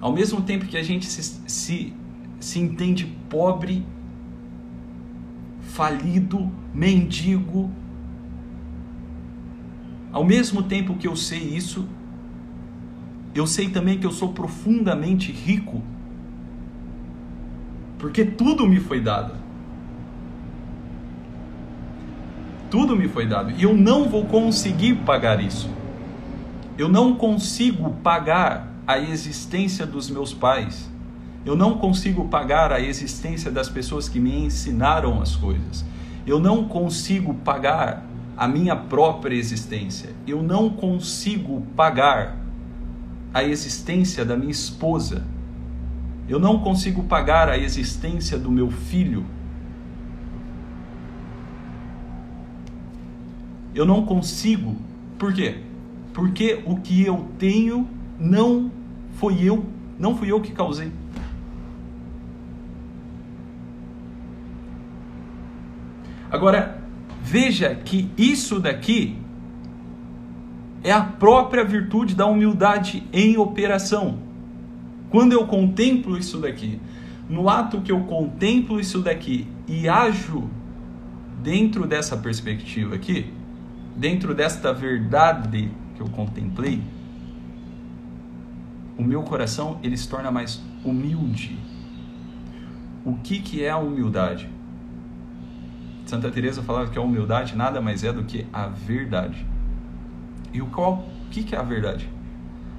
[0.00, 1.92] Ao mesmo tempo que a gente se, se,
[2.38, 3.84] se entende pobre,
[5.60, 7.70] falido, mendigo,
[10.12, 11.86] ao mesmo tempo que eu sei isso,
[13.34, 15.82] eu sei também que eu sou profundamente rico,
[17.98, 19.34] porque tudo me foi dado.
[22.70, 25.68] Tudo me foi dado e eu não vou conseguir pagar isso.
[26.78, 30.90] Eu não consigo pagar a existência dos meus pais.
[31.46, 35.84] Eu não consigo pagar a existência das pessoas que me ensinaram as coisas.
[36.26, 38.04] Eu não consigo pagar
[38.36, 40.10] a minha própria existência.
[40.26, 42.36] Eu não consigo pagar
[43.32, 45.22] a existência da minha esposa.
[46.28, 49.24] Eu não consigo pagar a existência do meu filho.
[53.72, 54.74] Eu não consigo.
[55.16, 55.58] Por quê?
[56.12, 58.79] Porque o que eu tenho não
[59.20, 59.66] foi eu,
[59.98, 60.90] não fui eu que causei.
[66.30, 66.82] Agora,
[67.22, 69.18] veja que isso daqui
[70.82, 74.20] é a própria virtude da humildade em operação.
[75.10, 76.80] Quando eu contemplo isso daqui,
[77.28, 80.48] no ato que eu contemplo isso daqui e ajo
[81.42, 83.30] dentro dessa perspectiva aqui,
[83.94, 86.80] dentro desta verdade que eu contemplei,
[89.00, 91.58] o meu coração ele se torna mais humilde.
[93.02, 94.50] O que que é a humildade?
[96.04, 99.46] Santa Teresa falava que a humildade nada mais é do que a verdade.
[100.52, 101.08] E o qual?
[101.26, 102.10] O que, que é a verdade?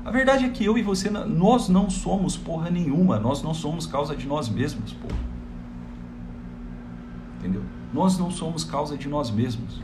[0.05, 3.87] A verdade é que eu e você, nós não somos porra nenhuma, nós não somos
[3.87, 5.19] causa de nós mesmos, porra.
[7.39, 7.63] Entendeu?
[7.91, 9.81] Nós não somos causa de nós mesmos.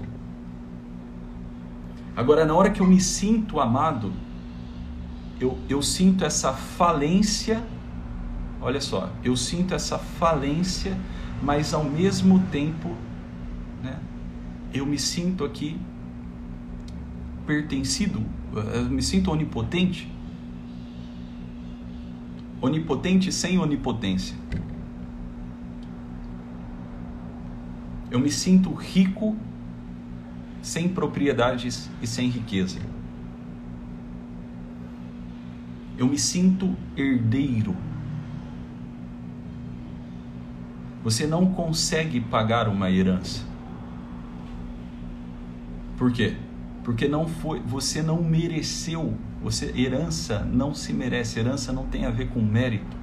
[2.15, 4.11] Agora, na hora que eu me sinto amado,
[5.39, 7.63] eu, eu sinto essa falência,
[8.59, 10.97] olha só, eu sinto essa falência,
[11.41, 12.95] mas ao mesmo tempo,
[13.83, 13.99] né,
[14.73, 15.79] eu me sinto aqui
[17.45, 18.21] pertencido,
[18.73, 20.11] eu me sinto onipotente.
[22.59, 24.35] Onipotente sem onipotência.
[28.09, 29.37] Eu me sinto rico
[30.61, 32.79] sem propriedades e sem riqueza.
[35.97, 37.75] Eu me sinto herdeiro.
[41.03, 43.45] Você não consegue pagar uma herança.
[45.97, 46.35] Por quê?
[46.87, 49.13] porque não foi, você não mereceu.
[49.43, 52.95] Você herança não se merece, herança não tem a ver com mérito.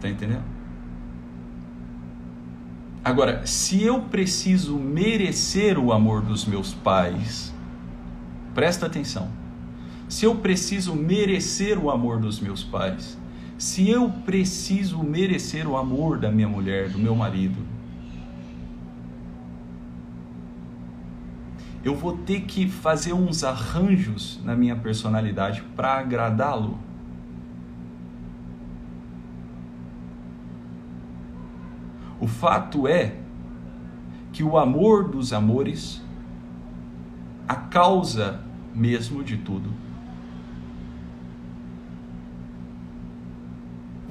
[0.00, 0.42] Tá entendendo?
[3.04, 7.52] Agora, se eu preciso merecer o amor dos meus pais,
[8.54, 9.28] presta atenção.
[10.12, 13.18] Se eu preciso merecer o amor dos meus pais,
[13.56, 17.56] se eu preciso merecer o amor da minha mulher, do meu marido,
[21.82, 26.76] eu vou ter que fazer uns arranjos na minha personalidade para agradá-lo.
[32.20, 33.16] O fato é
[34.30, 36.02] que o amor dos amores,
[37.48, 38.42] a causa
[38.74, 39.81] mesmo de tudo,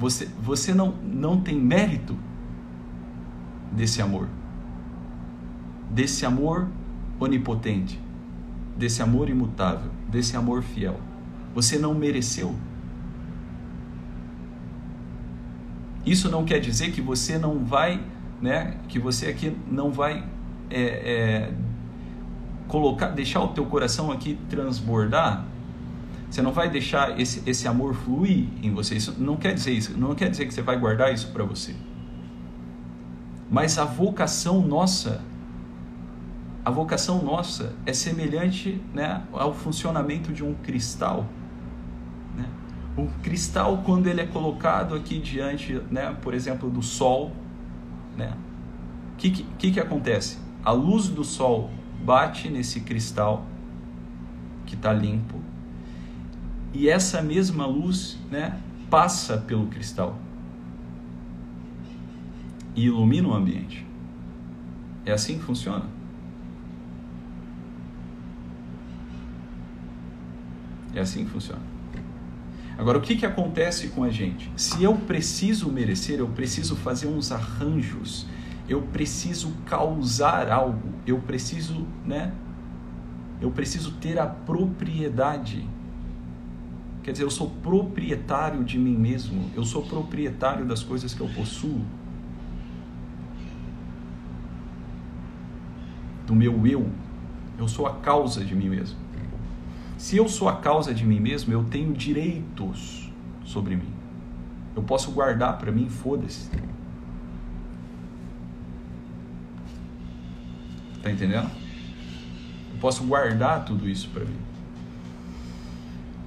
[0.02, 2.18] você, você não, não tem mérito
[3.72, 4.28] desse amor.
[5.92, 6.68] Desse amor
[7.20, 8.02] onipotente,
[8.76, 11.00] desse amor imutável, desse amor fiel.
[11.54, 12.56] Você não mereceu.
[16.04, 18.04] Isso não quer dizer que você não vai,
[18.42, 18.78] né?
[18.88, 20.28] Que você aqui não vai
[20.72, 21.54] é, é,
[22.68, 25.46] colocar, deixar o teu coração aqui transbordar.
[26.32, 28.96] Você não vai deixar esse, esse amor fluir em você.
[28.96, 29.98] Isso não quer dizer isso.
[29.98, 31.76] Não quer dizer que você vai guardar isso para você.
[33.50, 35.22] Mas a vocação nossa
[36.64, 41.26] a vocação nossa é semelhante né, ao funcionamento de um cristal.
[42.38, 42.48] Né?
[42.96, 47.32] O cristal, quando ele é colocado aqui diante, né, por exemplo, do sol,
[48.16, 48.38] né?
[49.14, 50.38] O que, que, que acontece?
[50.64, 51.72] A luz do sol
[52.04, 53.46] bate nesse cristal
[54.66, 55.40] que está limpo
[56.74, 60.18] e essa mesma luz, né, passa pelo cristal
[62.76, 63.86] e ilumina o ambiente.
[65.06, 65.86] É assim que funciona.
[70.94, 71.62] É assim que funciona.
[72.78, 74.52] Agora, o que, que acontece com a gente?
[74.56, 78.26] Se eu preciso merecer, eu preciso fazer uns arranjos,
[78.68, 82.34] eu preciso causar algo, eu preciso, né?
[83.40, 85.68] Eu preciso ter a propriedade.
[87.04, 91.28] Quer dizer, eu sou proprietário de mim mesmo, eu sou proprietário das coisas que eu
[91.30, 91.82] possuo.
[96.28, 96.90] Do meu eu.
[97.58, 98.98] Eu sou a causa de mim mesmo.
[99.98, 103.12] Se eu sou a causa de mim mesmo, eu tenho direitos
[103.44, 103.94] sobre mim.
[104.76, 106.50] Eu posso guardar para mim, foda-se.
[111.02, 111.50] Tá entendendo?
[112.74, 114.51] Eu posso guardar tudo isso para mim.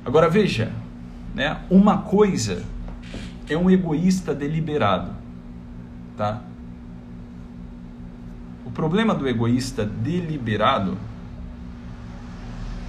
[0.05, 0.71] Agora veja,
[1.35, 1.61] né?
[1.71, 2.62] Uma coisa
[3.49, 5.12] é um egoísta deliberado,
[6.17, 6.43] tá?
[8.64, 10.97] O problema do egoísta deliberado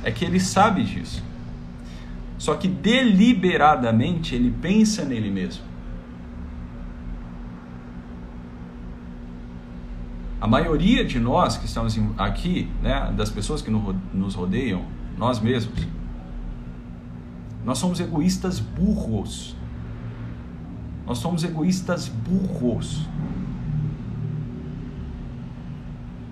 [0.03, 1.23] é que ele sabe disso.
[2.37, 5.63] Só que deliberadamente ele pensa nele mesmo.
[10.39, 14.85] A maioria de nós que estamos aqui, né, das pessoas que nos rodeiam,
[15.17, 15.87] nós mesmos,
[17.65, 19.55] nós somos egoístas burros.
[21.05, 23.07] Nós somos egoístas burros.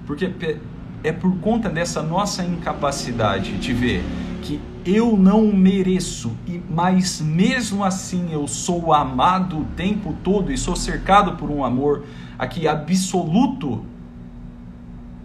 [0.05, 0.59] Porque
[1.03, 4.03] é por conta dessa nossa incapacidade de ver
[4.43, 6.35] que eu não mereço,
[6.69, 12.03] mas mesmo assim eu sou amado o tempo todo e sou cercado por um amor
[12.37, 13.83] aqui absoluto.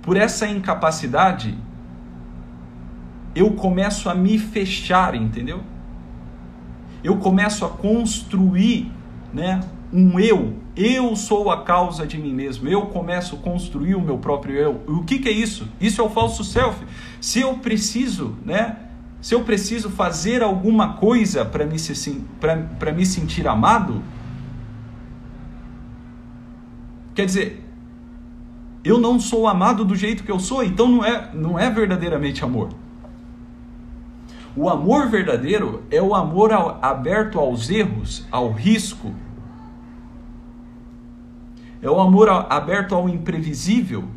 [0.01, 1.59] Por essa incapacidade,
[3.35, 5.63] eu começo a me fechar, entendeu?
[7.03, 8.93] Eu começo a construir,
[9.33, 9.61] né,
[9.93, 12.69] um eu eu sou a causa de mim mesmo.
[12.69, 14.81] Eu começo a construir o meu próprio eu.
[14.87, 15.67] O que, que é isso?
[15.81, 16.87] Isso é o falso self.
[17.21, 18.77] Se eu preciso, né?
[19.21, 21.77] Se eu preciso fazer alguma coisa para me,
[22.79, 24.01] para me sentir amado,
[27.13, 27.69] quer dizer,
[28.85, 32.45] eu não sou amado do jeito que eu sou, então não é, não é verdadeiramente
[32.45, 32.69] amor.
[34.57, 39.15] O amor verdadeiro é o amor ao, aberto aos erros, ao risco,
[41.81, 44.09] é o amor aberto ao imprevisível,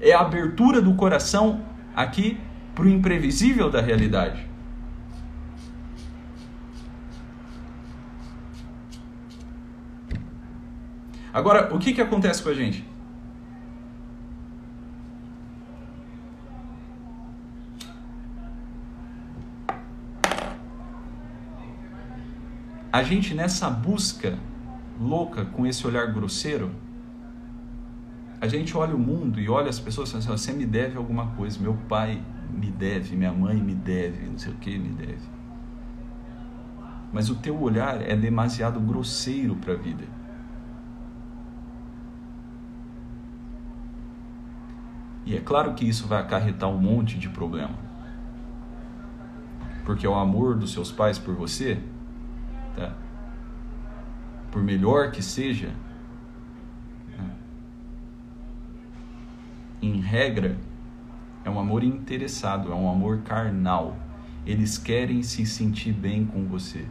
[0.00, 1.62] é a abertura do coração
[1.96, 2.38] aqui
[2.74, 4.46] para o imprevisível da realidade.
[11.32, 12.93] Agora, o que, que acontece com a gente?
[22.94, 24.38] A gente nessa busca
[25.00, 26.70] louca com esse olhar grosseiro,
[28.40, 30.96] a gente olha o mundo e olha as pessoas e fala assim, você me deve
[30.96, 34.90] alguma coisa, meu pai me deve, minha mãe me deve, não sei o que me
[34.90, 35.26] deve.
[37.12, 40.04] Mas o teu olhar é demasiado grosseiro para a vida.
[45.26, 47.74] E é claro que isso vai acarretar um monte de problema.
[49.84, 51.82] Porque o amor dos seus pais por você,
[52.76, 52.92] tá?
[54.54, 55.74] por melhor que seja,
[57.08, 57.36] né,
[59.82, 60.56] em regra,
[61.44, 63.96] é um amor interessado, é um amor carnal.
[64.46, 66.86] Eles querem se sentir bem com você.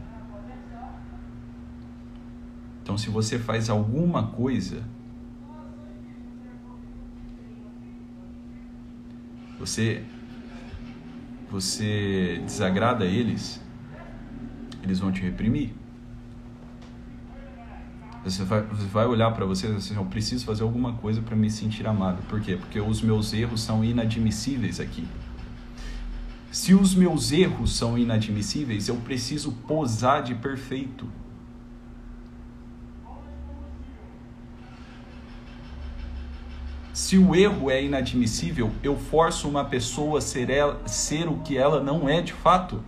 [2.82, 4.84] Então, se você faz alguma coisa,
[9.58, 10.04] você
[11.50, 13.63] você desagrada eles,
[14.86, 15.72] eles vão te reprimir.
[18.24, 21.36] Você vai, você vai olhar para você e assim, eu preciso fazer alguma coisa para
[21.36, 22.22] me sentir amado.
[22.26, 22.56] Por quê?
[22.56, 25.06] Porque os meus erros são inadmissíveis aqui.
[26.50, 31.06] Se os meus erros são inadmissíveis, eu preciso posar de perfeito.
[36.94, 41.58] Se o erro é inadmissível, eu forço uma pessoa a ser, ela, ser o que
[41.58, 42.80] ela não é de fato.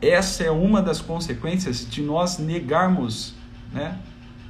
[0.00, 3.34] Essa é uma das consequências de nós negarmos
[3.72, 3.98] né,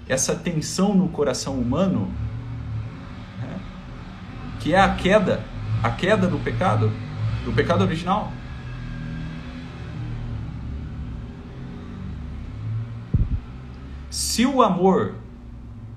[0.09, 2.11] essa tensão no coração humano,
[3.41, 3.59] né,
[4.61, 5.45] que é a queda,
[5.83, 6.93] a queda do pecado,
[7.45, 8.33] do pecado original.
[14.11, 15.15] Se o amor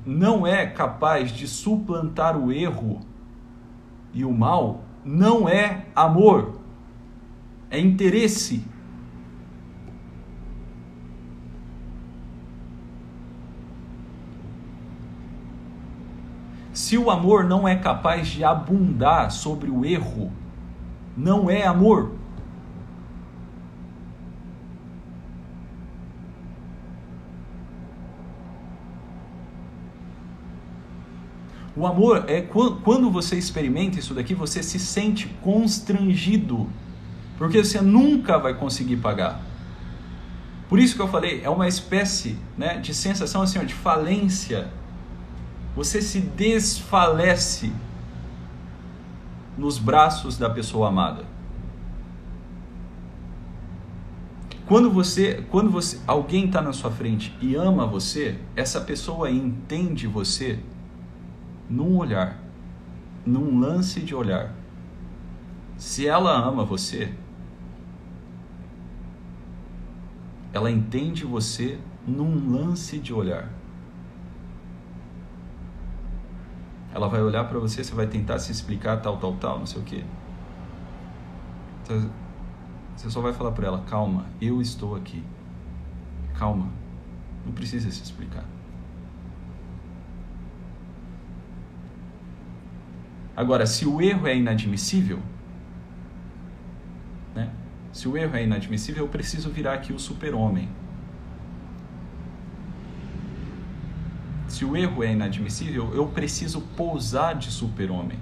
[0.05, 2.99] não é capaz de suplantar o erro
[4.13, 6.59] e o mal, não é amor,
[7.69, 8.65] é interesse.
[16.89, 20.31] Se o amor não é capaz de abundar sobre o erro,
[21.15, 22.13] não é amor.
[31.75, 36.67] O amor é quando você experimenta isso daqui, você se sente constrangido,
[37.37, 39.39] porque você nunca vai conseguir pagar.
[40.67, 44.78] Por isso que eu falei, é uma espécie né, de sensação assim, de falência.
[45.79, 47.71] Você se desfalece
[49.57, 51.23] nos braços da pessoa amada.
[54.67, 60.05] Quando você, quando você, alguém está na sua frente e ama você, essa pessoa entende
[60.05, 60.59] você
[61.69, 62.37] num olhar,
[63.25, 64.53] num lance de olhar.
[65.77, 67.13] Se ela ama você,
[70.51, 73.58] ela entende você num lance de olhar.
[76.93, 79.81] Ela vai olhar para você, você vai tentar se explicar tal, tal, tal, não sei
[79.81, 80.03] o quê.
[82.95, 85.23] Você só vai falar para ela: calma, eu estou aqui.
[86.35, 86.69] Calma,
[87.45, 88.45] não precisa se explicar.
[93.35, 95.19] Agora, se o erro é inadmissível,
[97.33, 97.49] né?
[97.93, 100.67] se o erro é inadmissível, eu preciso virar aqui o super-homem.
[104.49, 108.17] Se o erro é inadmissível, eu preciso pousar de super-homem.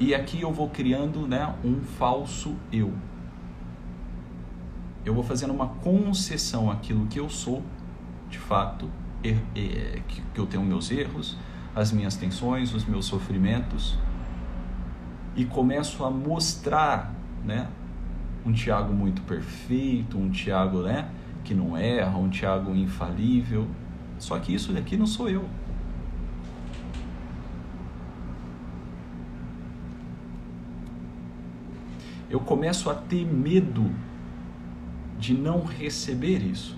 [0.00, 2.92] E aqui eu vou criando né, um falso eu.
[5.04, 7.62] Eu vou fazendo uma concessão àquilo que eu sou,
[8.30, 8.90] de fato,
[9.22, 11.36] er, er, que, que eu tenho meus erros,
[11.76, 13.98] as minhas tensões, os meus sofrimentos,
[15.36, 17.12] e começo a mostrar
[17.44, 17.68] né,
[18.48, 21.10] um Tiago muito perfeito, um Tiago né,
[21.44, 23.68] que não erra, um Tiago infalível.
[24.18, 25.46] Só que isso daqui não sou eu.
[32.30, 33.90] Eu começo a ter medo
[35.18, 36.76] de não receber isso.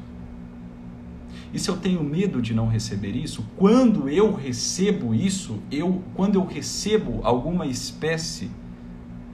[1.53, 6.37] E se eu tenho medo de não receber isso, quando eu recebo isso, eu, quando
[6.37, 8.51] eu recebo alguma espécie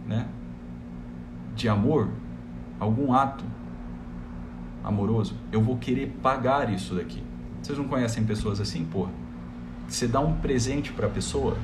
[0.07, 0.26] né,
[1.55, 2.11] de amor,
[2.78, 3.44] algum ato
[4.84, 7.22] amoroso, eu vou querer pagar isso daqui.
[7.60, 9.08] Vocês não conhecem pessoas assim, pô?
[9.88, 11.56] Você dá um presente para a pessoa,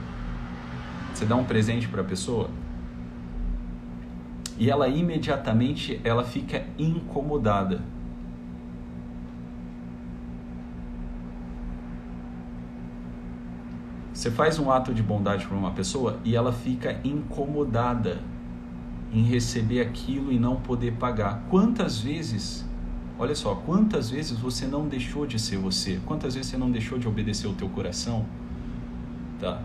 [1.12, 2.50] você dá um presente para a pessoa
[4.58, 7.80] e ela imediatamente ela fica incomodada.
[14.12, 18.20] Você faz um ato de bondade para uma pessoa e ela fica incomodada
[19.12, 21.42] em receber aquilo e não poder pagar.
[21.50, 22.64] Quantas vezes,
[23.18, 26.00] olha só, quantas vezes você não deixou de ser você?
[26.06, 28.24] Quantas vezes você não deixou de obedecer o teu coração?
[29.38, 29.60] Tá?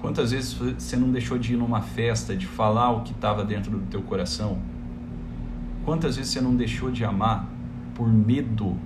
[0.00, 3.70] Quantas vezes você não deixou de ir numa festa, de falar o que estava dentro
[3.70, 4.58] do teu coração?
[5.84, 7.48] Quantas vezes você não deixou de amar
[7.94, 8.76] por medo?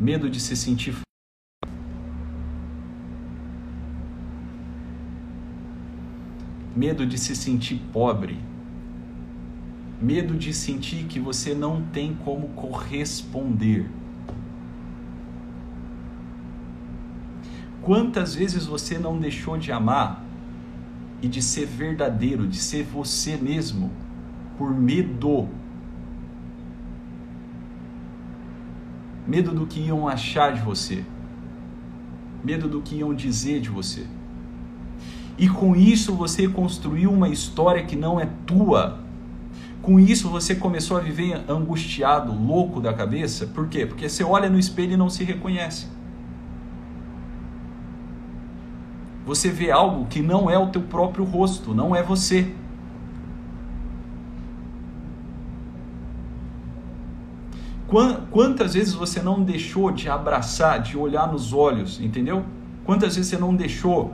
[0.00, 0.94] Medo de se sentir
[6.74, 8.38] medo de se sentir pobre,
[10.00, 13.90] medo de sentir que você não tem como corresponder.
[17.82, 20.24] Quantas vezes você não deixou de amar
[21.22, 23.90] e de ser verdadeiro, de ser você mesmo,
[24.56, 25.48] por medo?
[29.26, 31.04] Medo do que iam achar de você,
[32.44, 34.06] medo do que iam dizer de você
[35.38, 38.98] e com isso você construiu uma história que não é tua.
[39.80, 43.46] Com isso você começou a viver angustiado, louco da cabeça.
[43.46, 43.86] Por quê?
[43.86, 45.86] Porque você olha no espelho e não se reconhece.
[49.24, 52.52] Você vê algo que não é o teu próprio rosto, não é você.
[58.30, 62.44] Quantas vezes você não deixou de abraçar, de olhar nos olhos, entendeu?
[62.84, 64.12] Quantas vezes você não deixou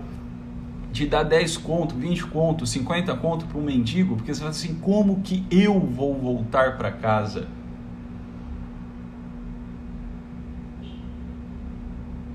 [0.95, 4.77] de dar 10 conto, 20 conto, 50 conto para um mendigo, porque você fala assim,
[4.77, 7.49] como que eu vou voltar para casa?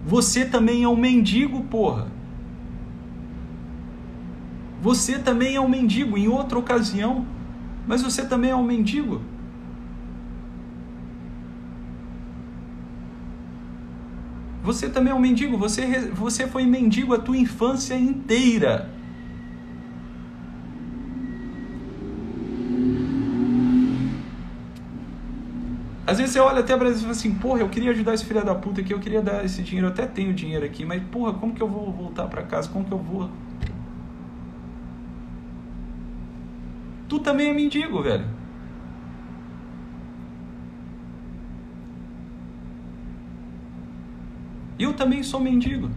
[0.06, 2.08] Você também é um mendigo, porra.
[4.82, 7.26] Você também é um mendigo em outra ocasião,
[7.88, 9.22] mas você também é um mendigo.
[14.70, 18.88] Você também é um mendigo, você, você foi mendigo a tua infância inteira.
[26.06, 28.46] Às vezes você olha até para e fala assim, porra, eu queria ajudar esse filho
[28.46, 31.34] da puta aqui, eu queria dar esse dinheiro, eu até tenho dinheiro aqui, mas porra,
[31.34, 32.70] como que eu vou voltar para casa?
[32.70, 33.28] Como que eu vou?
[37.08, 38.39] Tu também é mendigo, velho.
[44.80, 45.90] Eu também sou mendigo.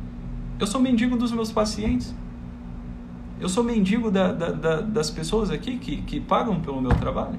[0.58, 2.12] Eu sou mendigo dos meus pacientes.
[3.40, 7.38] Eu sou mendigo da, da, da, das pessoas aqui que, que pagam pelo meu trabalho.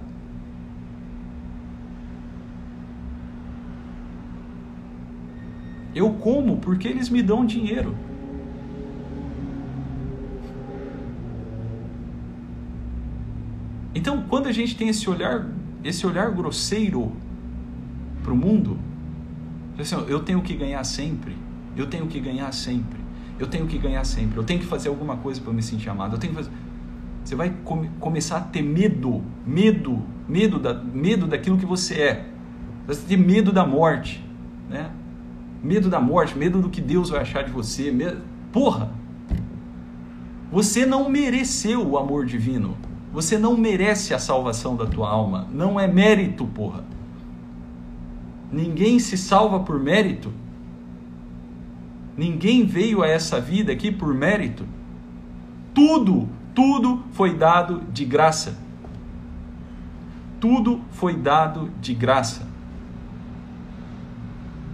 [5.94, 7.96] Eu como porque eles me dão dinheiro.
[13.94, 15.48] Então, quando a gente tem esse olhar,
[15.84, 17.12] esse olhar grosseiro
[18.24, 18.80] para o mundo,
[19.82, 21.36] assim, eu tenho que ganhar sempre,
[21.76, 23.00] eu tenho que ganhar sempre,
[23.40, 26.16] eu tenho que ganhar sempre, eu tenho que fazer alguma coisa para me sentir amado,
[26.16, 26.56] eu tenho que fazer...
[27.24, 32.30] Você vai come, começar a ter medo, medo, medo, da, medo daquilo que você é.
[32.86, 34.24] Você vai ter medo da morte,
[34.70, 34.92] né?
[35.64, 37.92] medo da morte, medo do que Deus vai achar de você.
[37.92, 38.22] Medo...
[38.52, 38.92] Porra!
[40.52, 42.78] Você não mereceu o amor divino.
[43.14, 45.48] Você não merece a salvação da tua alma.
[45.52, 46.84] Não é mérito, porra.
[48.54, 50.32] Ninguém se salva por mérito.
[52.16, 54.64] Ninguém veio a essa vida aqui por mérito.
[55.74, 58.56] Tudo, tudo foi dado de graça.
[60.39, 62.47] Tudo foi dado de graça.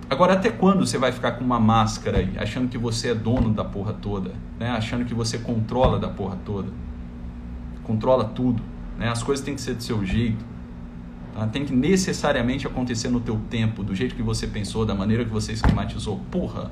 [0.10, 3.54] Agora, até quando você vai ficar com uma máscara aí, achando que você é dono
[3.54, 4.72] da porra toda, né?
[4.72, 6.68] achando que você controla da porra toda?
[7.84, 8.62] Controla tudo.
[8.98, 9.08] Né?
[9.08, 10.49] As coisas têm que ser do seu jeito.
[11.34, 11.48] Tá?
[11.48, 15.32] Tem que necessariamente acontecer no teu tempo, do jeito que você pensou, da maneira que
[15.32, 16.20] você esquematizou.
[16.32, 16.72] Porra!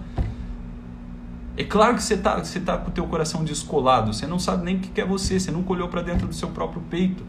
[1.55, 4.63] É claro que você está você tá com o teu coração descolado, você não sabe
[4.63, 7.23] nem o que é você, você nunca olhou para dentro do seu próprio peito.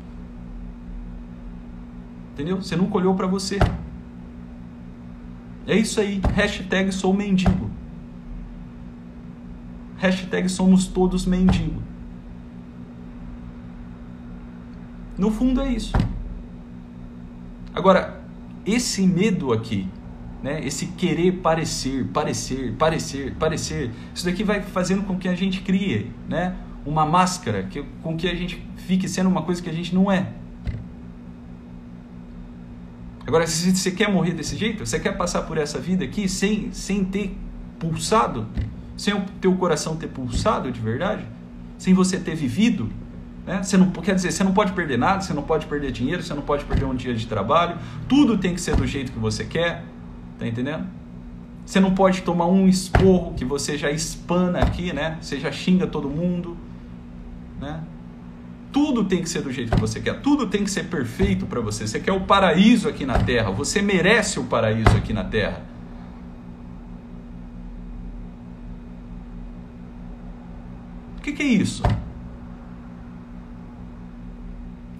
[2.34, 2.60] Entendeu?
[2.60, 3.58] Você nunca olhou para você.
[5.66, 6.20] É isso aí.
[6.34, 7.70] Hashtag sou mendigo.
[9.96, 11.82] Hashtag somos todos mendigo.
[15.18, 15.92] No fundo é isso.
[17.74, 18.20] Agora,
[18.64, 19.88] esse medo aqui,
[20.42, 20.60] né?
[20.64, 26.10] Esse querer parecer, parecer, parecer, parecer, isso daqui vai fazendo com que a gente crie,
[26.28, 26.56] né?
[26.86, 30.10] Uma máscara que, com que a gente fique sendo uma coisa que a gente não
[30.10, 30.32] é.
[33.26, 36.72] Agora, se você quer morrer desse jeito, você quer passar por essa vida aqui sem,
[36.72, 37.36] sem ter
[37.78, 38.46] pulsado,
[38.96, 41.26] sem o teu coração ter pulsado de verdade,
[41.76, 42.88] sem você ter vivido,
[43.48, 43.62] né?
[43.62, 46.34] Você não, quer dizer, você não pode perder nada, você não pode perder dinheiro, você
[46.34, 49.42] não pode perder um dia de trabalho, tudo tem que ser do jeito que você
[49.42, 49.84] quer,
[50.38, 50.86] tá entendendo?
[51.64, 55.16] Você não pode tomar um esporro que você já espana aqui, né?
[55.22, 56.58] Você já xinga todo mundo,
[57.58, 57.80] né?
[58.70, 61.62] Tudo tem que ser do jeito que você quer, tudo tem que ser perfeito para
[61.62, 61.86] você.
[61.86, 65.62] Você quer o paraíso aqui na terra, você merece o paraíso aqui na terra.
[71.16, 71.82] O que, que é isso?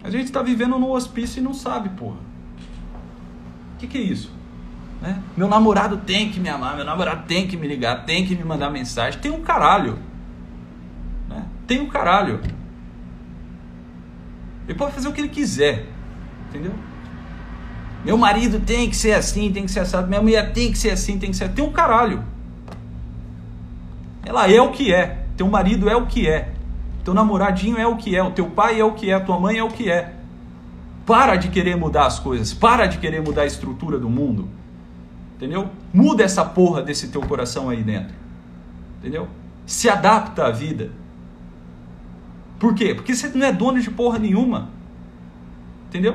[0.09, 2.17] A gente está vivendo no hospício e não sabe, porra.
[3.75, 4.33] O que, que é isso?
[5.03, 5.23] Né?
[5.37, 8.43] Meu namorado tem que me amar, meu namorado tem que me ligar, tem que me
[8.43, 9.21] mandar mensagem.
[9.21, 9.99] Tem um caralho.
[11.29, 11.45] Né?
[11.67, 12.41] Tem um caralho.
[14.67, 15.85] Ele pode fazer o que ele quiser.
[16.49, 16.73] Entendeu?
[18.03, 20.09] Meu marido tem que ser assim, tem que ser assado.
[20.09, 21.51] Minha mulher tem que ser assim, tem que ser.
[21.51, 22.25] Tem um caralho.
[24.25, 25.27] Ela é o que é.
[25.37, 26.55] Teu marido é o que é.
[27.09, 28.23] Teu namoradinho é o que é.
[28.23, 29.19] O teu pai é o que é.
[29.19, 30.13] Tua mãe é o que é.
[31.07, 32.53] Para de querer mudar as coisas.
[32.53, 34.47] Para de querer mudar a estrutura do mundo.
[35.35, 35.71] Entendeu?
[35.91, 38.15] Muda essa porra desse teu coração aí dentro.
[38.99, 39.27] Entendeu?
[39.65, 40.91] Se adapta à vida.
[42.59, 42.95] Por quê?
[42.95, 44.69] Porque você não é dono de porra nenhuma.
[45.89, 46.15] Entendeu?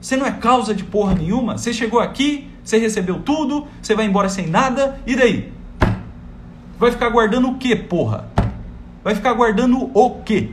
[0.00, 1.58] Você não é causa de porra nenhuma.
[1.58, 5.52] Você chegou aqui, você recebeu tudo, você vai embora sem nada, e daí?
[6.78, 8.30] Vai ficar guardando o que, porra?
[9.02, 10.50] Vai ficar guardando o quê?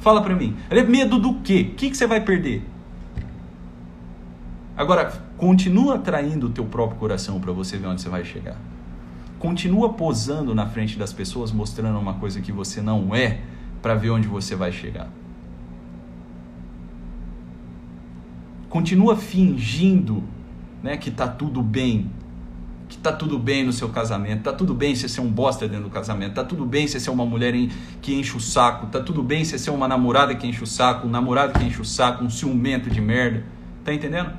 [0.00, 0.56] Fala pra mim.
[0.68, 1.68] É medo do quê?
[1.72, 2.62] O que, que você vai perder?
[4.76, 8.56] Agora, continua traindo o teu próprio coração para você ver onde você vai chegar.
[9.38, 13.40] Continua posando na frente das pessoas, mostrando uma coisa que você não é,
[13.82, 15.08] para ver onde você vai chegar.
[18.68, 20.22] Continua fingindo
[20.82, 22.10] né, que está tudo bem
[22.90, 25.84] que tá tudo bem no seu casamento, tá tudo bem você ser um bosta dentro
[25.84, 27.54] do casamento, tá tudo bem você ser uma mulher
[28.02, 31.06] que enche o saco, tá tudo bem você ser uma namorada que enche o saco,
[31.06, 33.44] um namorado que enche o saco, um ciumento de merda.
[33.84, 34.32] Tá entendendo?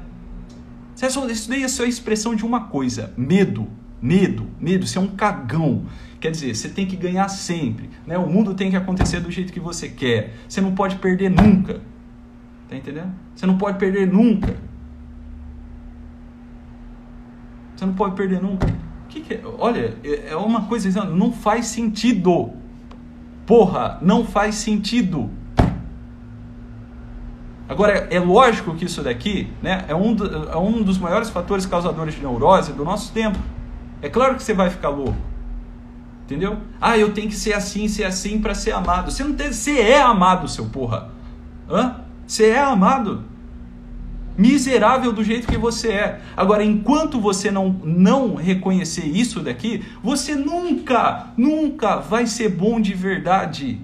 [1.32, 3.68] Isso daí é só a expressão de uma coisa: medo.
[4.02, 5.86] Medo, medo, você é um cagão.
[6.20, 7.88] Quer dizer, você tem que ganhar sempre.
[8.06, 8.18] Né?
[8.18, 10.34] O mundo tem que acontecer do jeito que você quer.
[10.50, 11.82] Você não pode perder nunca.
[12.68, 13.14] Tá entendendo?
[13.36, 14.58] Você não pode perder nunca.
[17.82, 18.72] Você não pode perder nunca.
[19.10, 19.42] Que que é?
[19.58, 22.52] Olha, é uma coisa, não faz sentido.
[23.44, 25.32] Porra, não faz sentido.
[27.68, 31.66] Agora, é lógico que isso daqui né, é, um do, é um dos maiores fatores
[31.66, 33.40] causadores de neurose do nosso tempo.
[34.00, 35.18] É claro que você vai ficar louco.
[36.26, 36.60] Entendeu?
[36.80, 39.10] Ah, eu tenho que ser assim, ser assim para ser amado.
[39.10, 41.10] Você não tem, você é amado, seu porra.
[41.68, 41.96] Hã?
[42.28, 43.24] Você é amado.
[44.38, 46.22] Miserável do jeito que você é.
[46.36, 52.94] Agora, enquanto você não, não reconhecer isso daqui, você nunca, nunca vai ser bom de
[52.94, 53.80] verdade.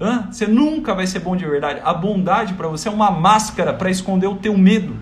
[0.00, 0.28] Hã?
[0.30, 1.80] Você nunca vai ser bom de verdade.
[1.84, 4.96] A bondade para você é uma máscara para esconder o teu medo.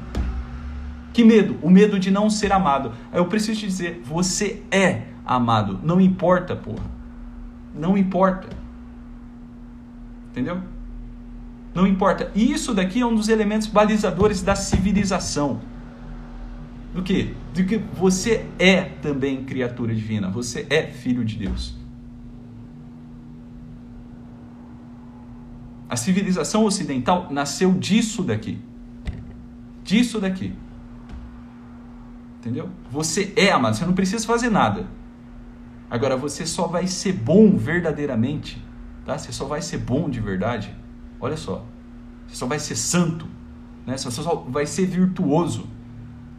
[1.13, 1.57] Que medo?
[1.63, 2.93] O medo de não ser amado.
[3.13, 5.79] Eu preciso te dizer, você é amado.
[5.83, 6.85] Não importa, porra.
[7.75, 8.49] Não importa.
[10.31, 10.61] Entendeu?
[11.79, 12.33] Não importa.
[12.35, 15.61] Isso daqui é um dos elementos balizadores da civilização.
[16.93, 17.37] Do que?
[17.55, 20.29] De que você é também criatura divina.
[20.29, 21.77] Você é filho de Deus.
[25.89, 28.59] A civilização ocidental nasceu disso daqui.
[29.85, 30.53] Disso daqui.
[32.41, 32.71] Entendeu?
[32.91, 34.85] Você é amado, você não precisa fazer nada.
[35.89, 38.61] Agora você só vai ser bom verdadeiramente,
[39.05, 39.17] tá?
[39.17, 40.75] Você só vai ser bom de verdade.
[41.21, 41.65] Olha só.
[42.27, 43.27] Você só vai ser santo,
[43.87, 43.97] né?
[43.97, 45.67] Você só vai ser virtuoso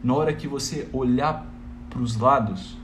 [0.02, 1.46] na hora que você olhar
[1.88, 2.78] para os lados,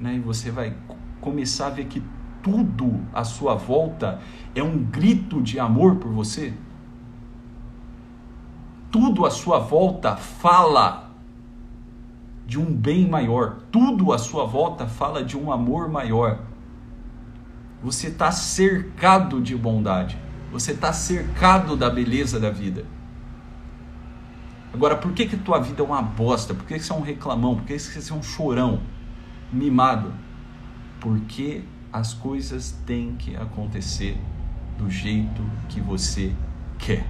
[0.00, 0.14] né?
[0.14, 0.76] E você vai
[1.20, 2.02] começar a ver que
[2.42, 4.20] tudo à sua volta
[4.54, 6.54] é um grito de amor por você?
[8.90, 11.10] Tudo à sua volta fala
[12.46, 16.38] de um bem maior, tudo à sua volta fala de um amor maior.
[17.82, 20.16] Você está cercado de bondade,
[20.58, 22.86] você está cercado da beleza da vida.
[24.72, 26.54] Agora, por que que tua vida é uma bosta?
[26.54, 27.56] Por que, que você é um reclamão?
[27.56, 28.80] Por que, que você é um chorão,
[29.52, 30.12] mimado?
[30.98, 34.18] Porque as coisas têm que acontecer
[34.78, 36.34] do jeito que você
[36.78, 37.06] quer.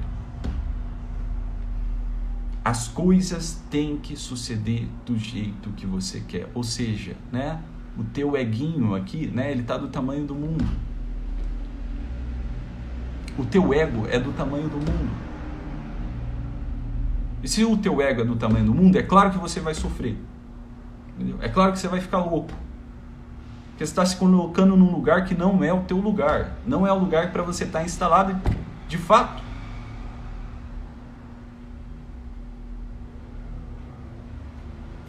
[2.65, 6.51] As coisas têm que suceder do jeito que você quer.
[6.53, 7.61] Ou seja, né,
[7.97, 10.65] o teu eguinho aqui, né, ele está do tamanho do mundo.
[13.39, 15.11] O teu ego é do tamanho do mundo.
[17.43, 19.75] E se o teu ego é do tamanho do mundo, é claro que você vai
[19.75, 20.17] sofrer.
[21.15, 21.39] Entendeu?
[21.41, 22.51] É claro que você vai ficar louco.
[23.71, 26.57] Porque você está se colocando num lugar que não é o teu lugar.
[26.67, 28.41] Não é o lugar para você estar tá instalado
[28.89, 29.43] de fato.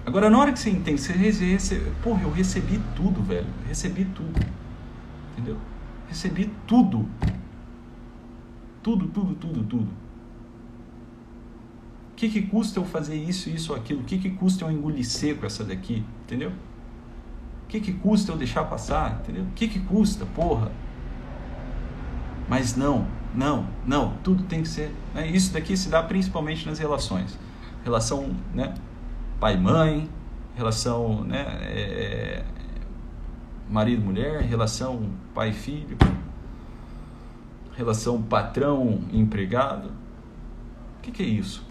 [0.05, 1.91] Agora, na hora que você entende, você recebe.
[2.01, 3.47] Porra, eu recebi tudo, velho.
[3.67, 4.39] recebi tudo.
[5.33, 5.57] Entendeu?
[6.07, 7.05] Recebi tudo.
[8.87, 9.89] Tudo, tudo, tudo, tudo.
[12.11, 13.99] O que, que custa eu fazer isso, isso, aquilo?
[13.99, 16.05] O que, que custa eu engolir seco essa daqui?
[16.23, 16.51] Entendeu?
[17.65, 19.19] O que, que custa eu deixar passar?
[19.19, 19.43] Entendeu?
[19.43, 20.71] O que, que custa, porra?
[22.47, 24.95] Mas não, não, não, tudo tem que ser.
[25.13, 25.27] Né?
[25.27, 27.37] Isso daqui se dá principalmente nas relações.
[27.83, 28.73] Relação né,
[29.37, 30.09] pai-mãe,
[30.55, 32.45] relação né, é,
[33.69, 35.97] marido-mulher, relação pai-filho,
[37.77, 39.87] relação patrão-empregado.
[40.97, 41.65] O que, que é isso?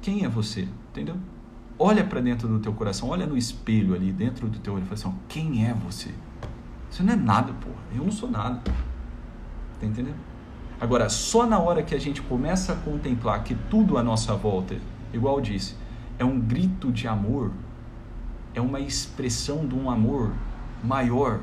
[0.00, 0.68] Quem é você?
[0.90, 1.16] Entendeu?
[1.82, 4.86] olha para dentro do teu coração, olha no espelho ali dentro do teu olho e
[4.86, 6.10] fala assim: quem é você?
[6.88, 7.82] Você não é nada, porra.
[7.94, 8.60] Eu não sou nada.
[9.80, 10.16] Tá entendendo?
[10.80, 14.76] Agora, só na hora que a gente começa a contemplar que tudo à nossa volta,
[15.12, 15.74] igual disse,
[16.18, 17.50] é um grito de amor,
[18.54, 20.32] é uma expressão de um amor
[20.84, 21.40] maior,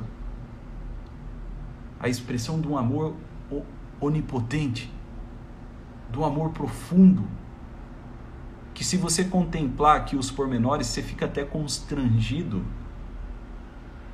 [2.00, 3.16] a expressão de um amor
[4.00, 4.91] onipotente,
[6.10, 7.28] do amor profundo,
[8.74, 12.64] que se você contemplar aqui os pormenores, você fica até constrangido.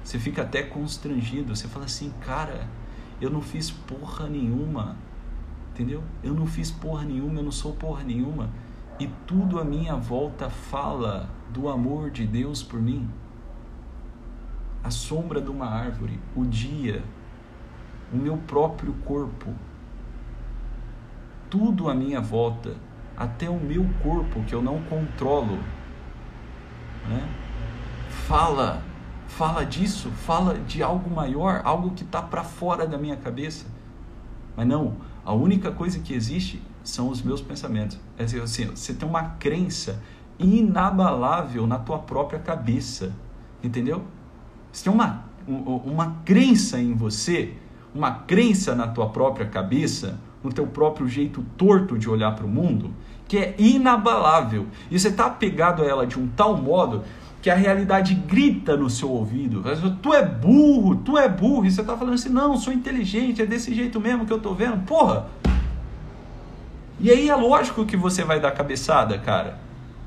[0.04, 1.56] Você fica até constrangido.
[1.56, 2.68] Você fala assim, cara,
[3.22, 4.98] eu não fiz porra nenhuma.
[5.72, 6.04] Entendeu?
[6.24, 8.50] Eu não fiz porra nenhuma, eu não sou porra nenhuma.
[9.00, 13.08] E tudo à minha volta fala do amor de Deus por mim.
[14.84, 17.04] A sombra de uma árvore, o dia,
[18.14, 19.53] o meu próprio corpo.
[21.49, 22.76] Tudo à minha volta
[23.16, 25.58] até o meu corpo que eu não controlo,
[28.28, 28.84] fala
[29.28, 33.66] fala disso, fala de algo maior, algo que está para fora da minha cabeça.
[34.56, 34.95] Mas não,
[35.26, 37.99] a única coisa que existe são os meus pensamentos.
[38.18, 40.01] É assim, você tem uma crença
[40.39, 43.14] inabalável na tua própria cabeça,
[43.62, 44.06] entendeu?
[44.72, 47.56] Você tem uma, uma crença em você,
[47.96, 52.50] uma crença na tua própria cabeça, no teu próprio jeito torto de olhar para o
[52.50, 52.91] mundo,
[53.26, 54.68] que é inabalável.
[54.91, 57.04] E você está apegado a ela de um tal modo
[57.41, 59.64] que a realidade grita no seu ouvido.
[60.02, 61.66] Tu é burro, tu é burro.
[61.66, 64.54] E você está falando assim, não, sou inteligente, é desse jeito mesmo que eu estou
[64.54, 64.86] vendo.
[64.86, 65.28] Porra!
[67.00, 69.60] E aí é lógico que você vai dar cabeçada, cara.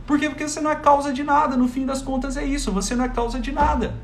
[0.06, 0.28] Por quê?
[0.28, 1.56] Porque você não é causa de nada.
[1.56, 2.70] No fim das contas é isso.
[2.72, 3.94] Você não é causa de nada.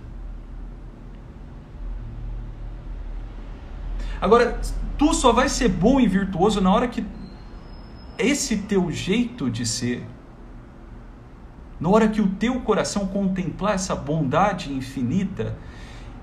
[4.24, 4.58] Agora,
[4.96, 7.04] tu só vai ser bom e virtuoso na hora que
[8.16, 10.02] esse teu jeito de ser,
[11.78, 15.54] na hora que o teu coração contemplar essa bondade infinita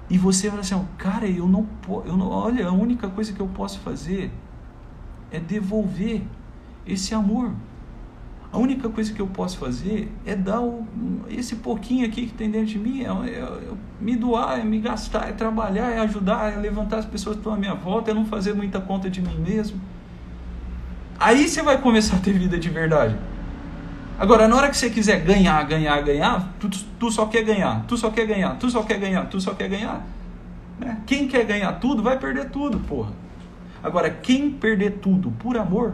[0.10, 1.68] e você vai assim, cara, eu não,
[2.04, 4.32] eu não, olha, a única coisa que eu posso fazer
[5.30, 6.24] é devolver
[6.88, 7.54] esse amor.
[8.52, 10.86] A única coisa que eu posso fazer é dar o,
[11.30, 13.58] esse pouquinho aqui que tem dentro de mim, é, é, é,
[14.00, 17.54] me doar, é me gastar, é trabalhar, é ajudar, é levantar as pessoas que estão
[17.54, 19.80] à minha volta, é não fazer muita conta de mim mesmo.
[21.18, 23.16] Aí você vai começar a ter vida de verdade.
[24.20, 27.96] Agora, na hora que você quiser ganhar, ganhar, ganhar, tu, tu só quer ganhar, tu
[27.96, 30.06] só quer ganhar, tu só quer ganhar, tu só quer ganhar.
[30.78, 30.98] Né?
[31.06, 33.14] Quem quer ganhar tudo vai perder tudo, porra.
[33.84, 35.94] Agora, quem perder tudo por amor,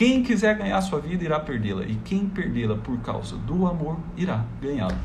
[0.00, 4.46] Quem quiser ganhar sua vida irá perdê-la, e quem perdê-la por causa do amor irá
[4.58, 4.96] ganhá-la.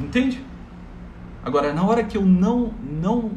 [0.00, 0.42] Entende?
[1.44, 3.32] Agora, na hora que eu não não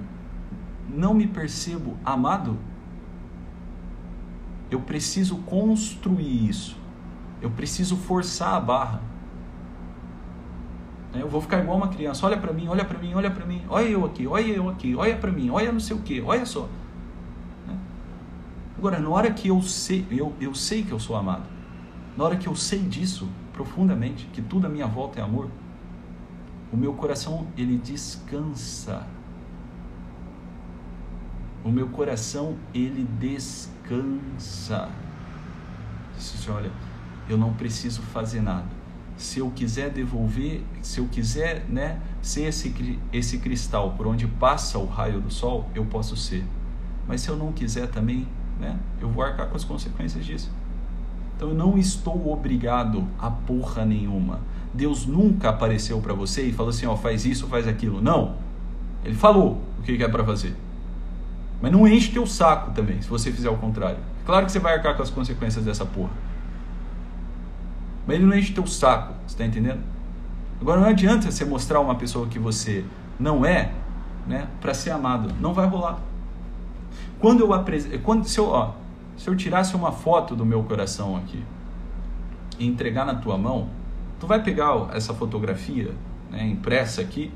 [0.88, 2.58] não me percebo amado,
[4.72, 6.78] eu preciso construir isso.
[7.42, 9.02] Eu preciso forçar a barra.
[11.14, 12.26] Eu vou ficar igual uma criança.
[12.26, 13.64] Olha para mim, olha para mim, olha para mim.
[13.68, 16.46] Olha eu aqui, olha eu aqui, olha para mim, olha não sei o que, olha
[16.46, 16.70] só.
[18.78, 21.46] Agora, na hora que eu sei, eu, eu sei que eu sou amado,
[22.16, 25.50] na hora que eu sei disso profundamente, que tudo à minha volta é amor,
[26.72, 29.08] o meu coração ele descansa.
[31.64, 34.90] O meu coração ele descansa.
[36.18, 36.72] Você olha,
[37.28, 38.66] eu não preciso fazer nada.
[39.18, 44.78] Se eu quiser devolver, se eu quiser, né, ser esse esse cristal por onde passa
[44.78, 46.46] o raio do sol, eu posso ser.
[47.08, 48.28] Mas se eu não quiser também,
[48.60, 48.78] né?
[49.00, 50.52] Eu vou arcar com as consequências disso.
[51.36, 54.40] Então eu não estou obrigado a porra nenhuma.
[54.74, 58.02] Deus nunca apareceu para você e falou assim, ó, faz isso, faz aquilo.
[58.02, 58.36] Não.
[59.04, 60.56] Ele falou o que é para fazer.
[61.62, 64.00] Mas não enche teu saco também, se você fizer o contrário.
[64.26, 66.12] Claro que você vai arcar com as consequências dessa porra.
[68.06, 69.82] Mas ele não enche teu saco, você tá entendendo?
[70.60, 72.84] Agora não adianta você mostrar uma pessoa que você
[73.20, 73.72] não é,
[74.26, 75.34] né, para ser amado.
[75.40, 76.00] Não vai rolar.
[77.20, 78.74] Quando eu apresento, quando se eu, ó,
[79.18, 81.44] se eu tirasse uma foto do meu coração aqui
[82.60, 83.70] e entregar na tua mão,
[84.20, 85.94] tu vai pegar essa fotografia,
[86.30, 87.32] né, impressa aqui,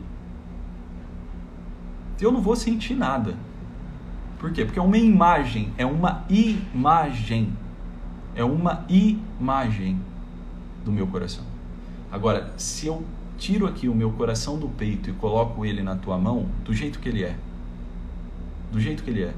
[2.20, 3.36] eu não vou sentir nada.
[4.38, 4.64] Por quê?
[4.64, 7.54] Porque é uma imagem, é uma imagem.
[8.36, 10.00] É uma imagem
[10.86, 11.44] do meu coração.
[12.12, 13.04] Agora, se eu
[13.38, 17.00] tiro aqui o meu coração do peito e coloco ele na tua mão, do jeito
[17.00, 17.36] que ele é,
[18.72, 19.34] do jeito que ele é,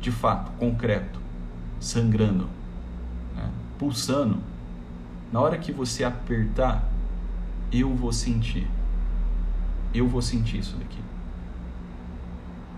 [0.00, 1.18] de fato, concreto,
[1.80, 2.48] sangrando,
[3.36, 3.50] né?
[3.78, 4.38] pulsando,
[5.32, 6.84] na hora que você apertar,
[7.72, 8.66] eu vou sentir.
[9.92, 10.98] Eu vou sentir isso daqui.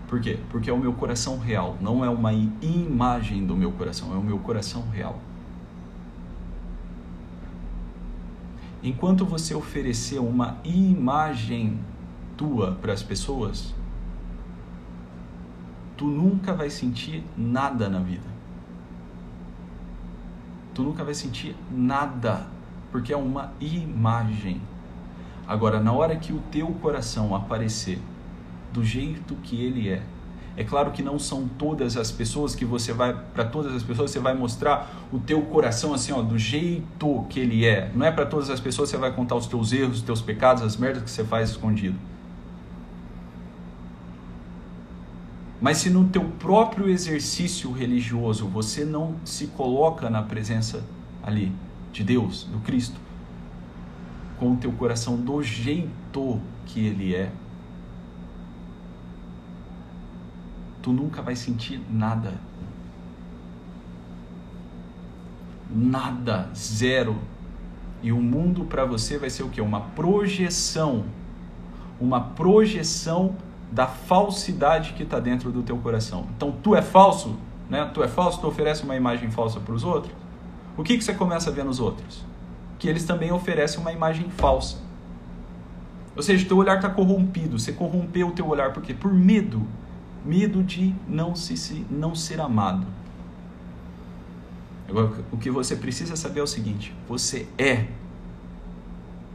[0.07, 0.37] Por quê?
[0.49, 4.21] Porque é o meu coração real, não é uma imagem do meu coração, é o
[4.21, 5.17] meu coração real.
[8.83, 11.79] Enquanto você oferecer uma imagem
[12.35, 13.73] tua para as pessoas,
[16.01, 18.25] tu nunca vai sentir nada na vida.
[20.73, 22.47] Tu nunca vai sentir nada,
[22.91, 24.59] porque é uma imagem.
[25.47, 27.99] Agora, na hora que o teu coração aparecer
[28.73, 30.01] do jeito que ele é,
[30.57, 34.09] é claro que não são todas as pessoas que você vai, para todas as pessoas
[34.09, 37.91] você vai mostrar o teu coração assim, ó, do jeito que ele é.
[37.93, 40.63] Não é para todas as pessoas você vai contar os teus erros, os teus pecados,
[40.63, 42.10] as merdas que você faz escondido.
[45.61, 50.83] Mas se no teu próprio exercício religioso você não se coloca na presença
[51.21, 51.51] ali
[51.93, 52.99] de Deus, do Cristo,
[54.39, 57.31] com o teu coração do jeito que ele é,
[60.81, 62.33] tu nunca vai sentir nada.
[65.69, 67.19] Nada, zero.
[68.01, 69.61] E o mundo para você vai ser o que?
[69.61, 71.05] Uma projeção.
[71.99, 73.35] Uma projeção
[73.71, 76.27] da falsidade que está dentro do teu coração.
[76.35, 77.37] Então, tu é falso,
[77.69, 77.89] né?
[77.93, 80.13] Tu é falso, tu oferece uma imagem falsa para os outros.
[80.77, 82.25] O que, que você começa a ver nos outros?
[82.77, 84.77] Que eles também oferecem uma imagem falsa.
[86.15, 87.57] Ou seja, teu olhar está corrompido.
[87.57, 88.93] Você corrompeu o teu olhar por quê?
[88.93, 89.65] Por medo.
[90.25, 92.85] Medo de não, se, se, não ser amado.
[94.89, 97.87] Agora, o que você precisa saber é o seguinte: você é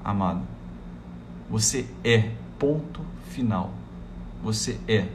[0.04, 0.42] amado.
[1.50, 2.32] Você é.
[2.58, 3.70] Ponto final.
[4.42, 5.08] Você é.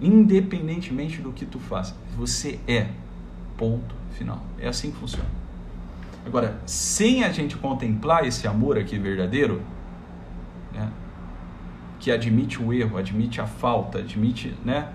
[0.00, 2.88] Independentemente do que tu faça, você é.
[3.56, 4.42] Ponto final.
[4.58, 5.28] É assim que funciona.
[6.24, 9.62] Agora, sem a gente contemplar esse amor aqui verdadeiro,
[10.72, 10.90] né,
[11.98, 14.92] que admite o erro, admite a falta, admite, né,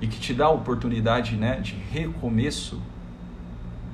[0.00, 2.80] e que te dá a oportunidade, né, de recomeço,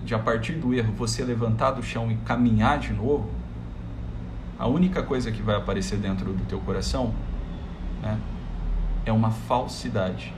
[0.05, 3.31] de a partir do erro você levantar do chão e caminhar de novo,
[4.59, 7.15] a única coisa que vai aparecer dentro do teu coração
[8.03, 8.19] né,
[9.05, 10.33] é uma falsidade.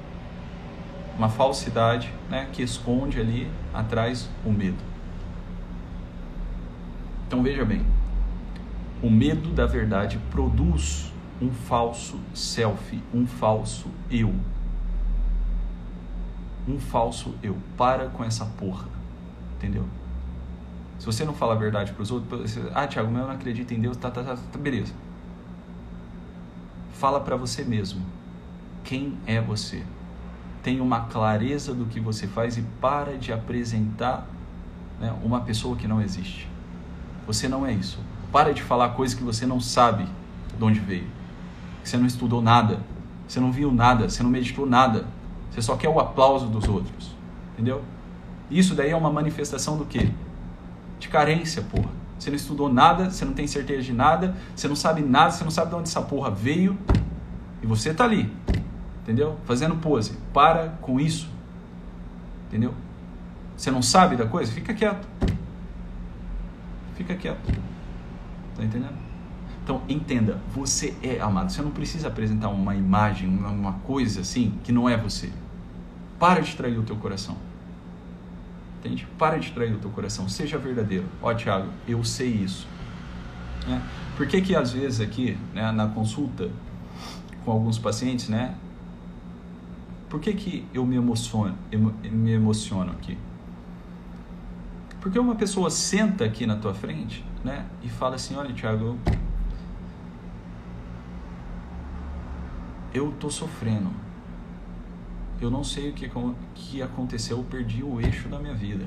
[1.16, 4.79] Uma falsidade né, que esconde ali atrás o medo.
[7.27, 7.85] Então veja bem,
[9.03, 14.35] o medo da verdade produz um falso self, um falso eu.
[16.66, 17.57] Um falso eu.
[17.77, 18.89] Para com essa porra.
[19.57, 19.85] Entendeu?
[20.99, 23.34] Se você não fala a verdade para os outros, você, ah, Tiago, mas eu não
[23.34, 24.92] acredito em Deus, tá, tá, tá, tá beleza.
[26.92, 28.05] Fala para você mesmo.
[28.82, 29.84] Quem é você?
[30.62, 34.26] Tenha uma clareza do que você faz e para de apresentar
[35.01, 36.49] né, uma pessoa que não existe.
[37.26, 38.01] Você não é isso.
[38.32, 40.07] Para de falar coisas que você não sabe
[40.57, 41.07] de onde veio.
[41.84, 42.80] Você não estudou nada.
[43.28, 44.09] Você não viu nada.
[44.09, 45.07] Você não meditou nada.
[45.51, 47.14] Você só quer o aplauso dos outros.
[47.53, 47.82] Entendeu?
[48.51, 50.11] Isso daí é uma manifestação do quê?
[50.99, 51.90] De carência, porra.
[52.18, 55.44] Você não estudou nada, você não tem certeza de nada, você não sabe nada, você
[55.44, 56.76] não sabe de onde essa porra veio.
[57.62, 58.32] E você tá ali,
[59.03, 59.36] entendeu?
[59.44, 60.16] Fazendo pose.
[60.32, 61.28] Para com isso.
[62.49, 62.74] Entendeu?
[63.57, 64.51] Você não sabe da coisa?
[64.51, 65.07] Fica quieto.
[66.94, 67.61] Fica quieto.
[68.57, 68.94] Tá entendendo?
[69.62, 71.53] Então, entenda, você é amado.
[71.53, 75.30] Você não precisa apresentar uma imagem, uma coisa assim, que não é você.
[76.18, 77.36] Para de trair o teu coração.
[78.79, 79.07] Entende?
[79.18, 81.07] Para de trair o teu coração, seja verdadeiro.
[81.20, 82.66] Ó, Tiago, eu sei isso.
[83.66, 83.83] Né?
[84.16, 86.51] Por que que às vezes aqui, né, na consulta
[87.45, 88.55] com alguns pacientes, né,
[90.09, 91.57] por que que eu me emociono,
[92.11, 93.18] me emociono aqui?
[95.01, 98.99] Porque uma pessoa senta aqui na tua frente, né, e fala assim, olha, Tiago,
[102.93, 103.91] eu tô sofrendo
[105.41, 106.11] eu não sei o que,
[106.55, 108.86] que aconteceu, eu perdi o eixo da minha vida,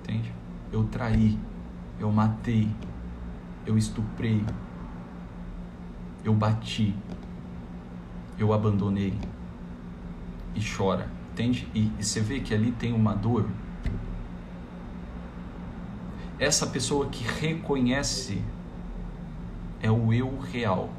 [0.00, 0.32] entende?
[0.70, 1.38] Eu traí,
[1.98, 2.68] eu matei,
[3.64, 4.44] eu estuprei,
[6.22, 6.94] eu bati,
[8.38, 9.14] eu abandonei
[10.54, 11.66] e chora, entende?
[11.74, 13.48] E, e você vê que ali tem uma dor.
[16.38, 18.42] Essa pessoa que reconhece
[19.82, 20.90] é o eu real.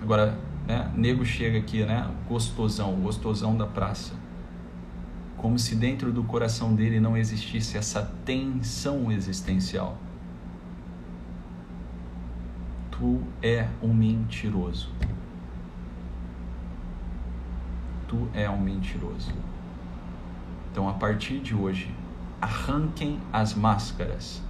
[0.00, 0.90] Agora, né?
[0.96, 2.10] Nego chega aqui, né?
[2.28, 4.14] Gostosão, gostosão da praça.
[5.36, 9.96] Como se dentro do coração dele não existisse essa tensão existencial.
[12.90, 14.90] Tu é um mentiroso.
[18.08, 19.32] Tu é um mentiroso.
[20.72, 21.94] Então, a partir de hoje,
[22.40, 24.42] arranquem as máscaras.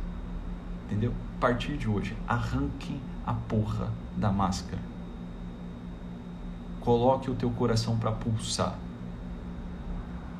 [0.86, 1.12] Entendeu?
[1.36, 4.80] A partir de hoje, arranquem a porra da máscara
[6.86, 8.78] Coloque o teu coração para pulsar.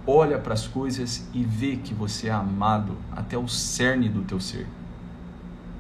[0.07, 4.39] Olha para as coisas e vê que você é amado até o cerne do teu
[4.39, 4.65] ser,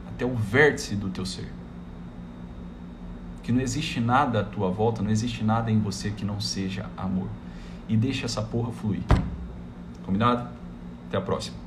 [0.08, 1.52] até o vértice do teu ser.
[3.44, 6.90] Que não existe nada à tua volta, não existe nada em você que não seja
[6.96, 7.28] amor.
[7.88, 9.04] E deixa essa porra fluir.
[10.04, 10.48] Combinado?
[11.06, 11.65] Até a próxima.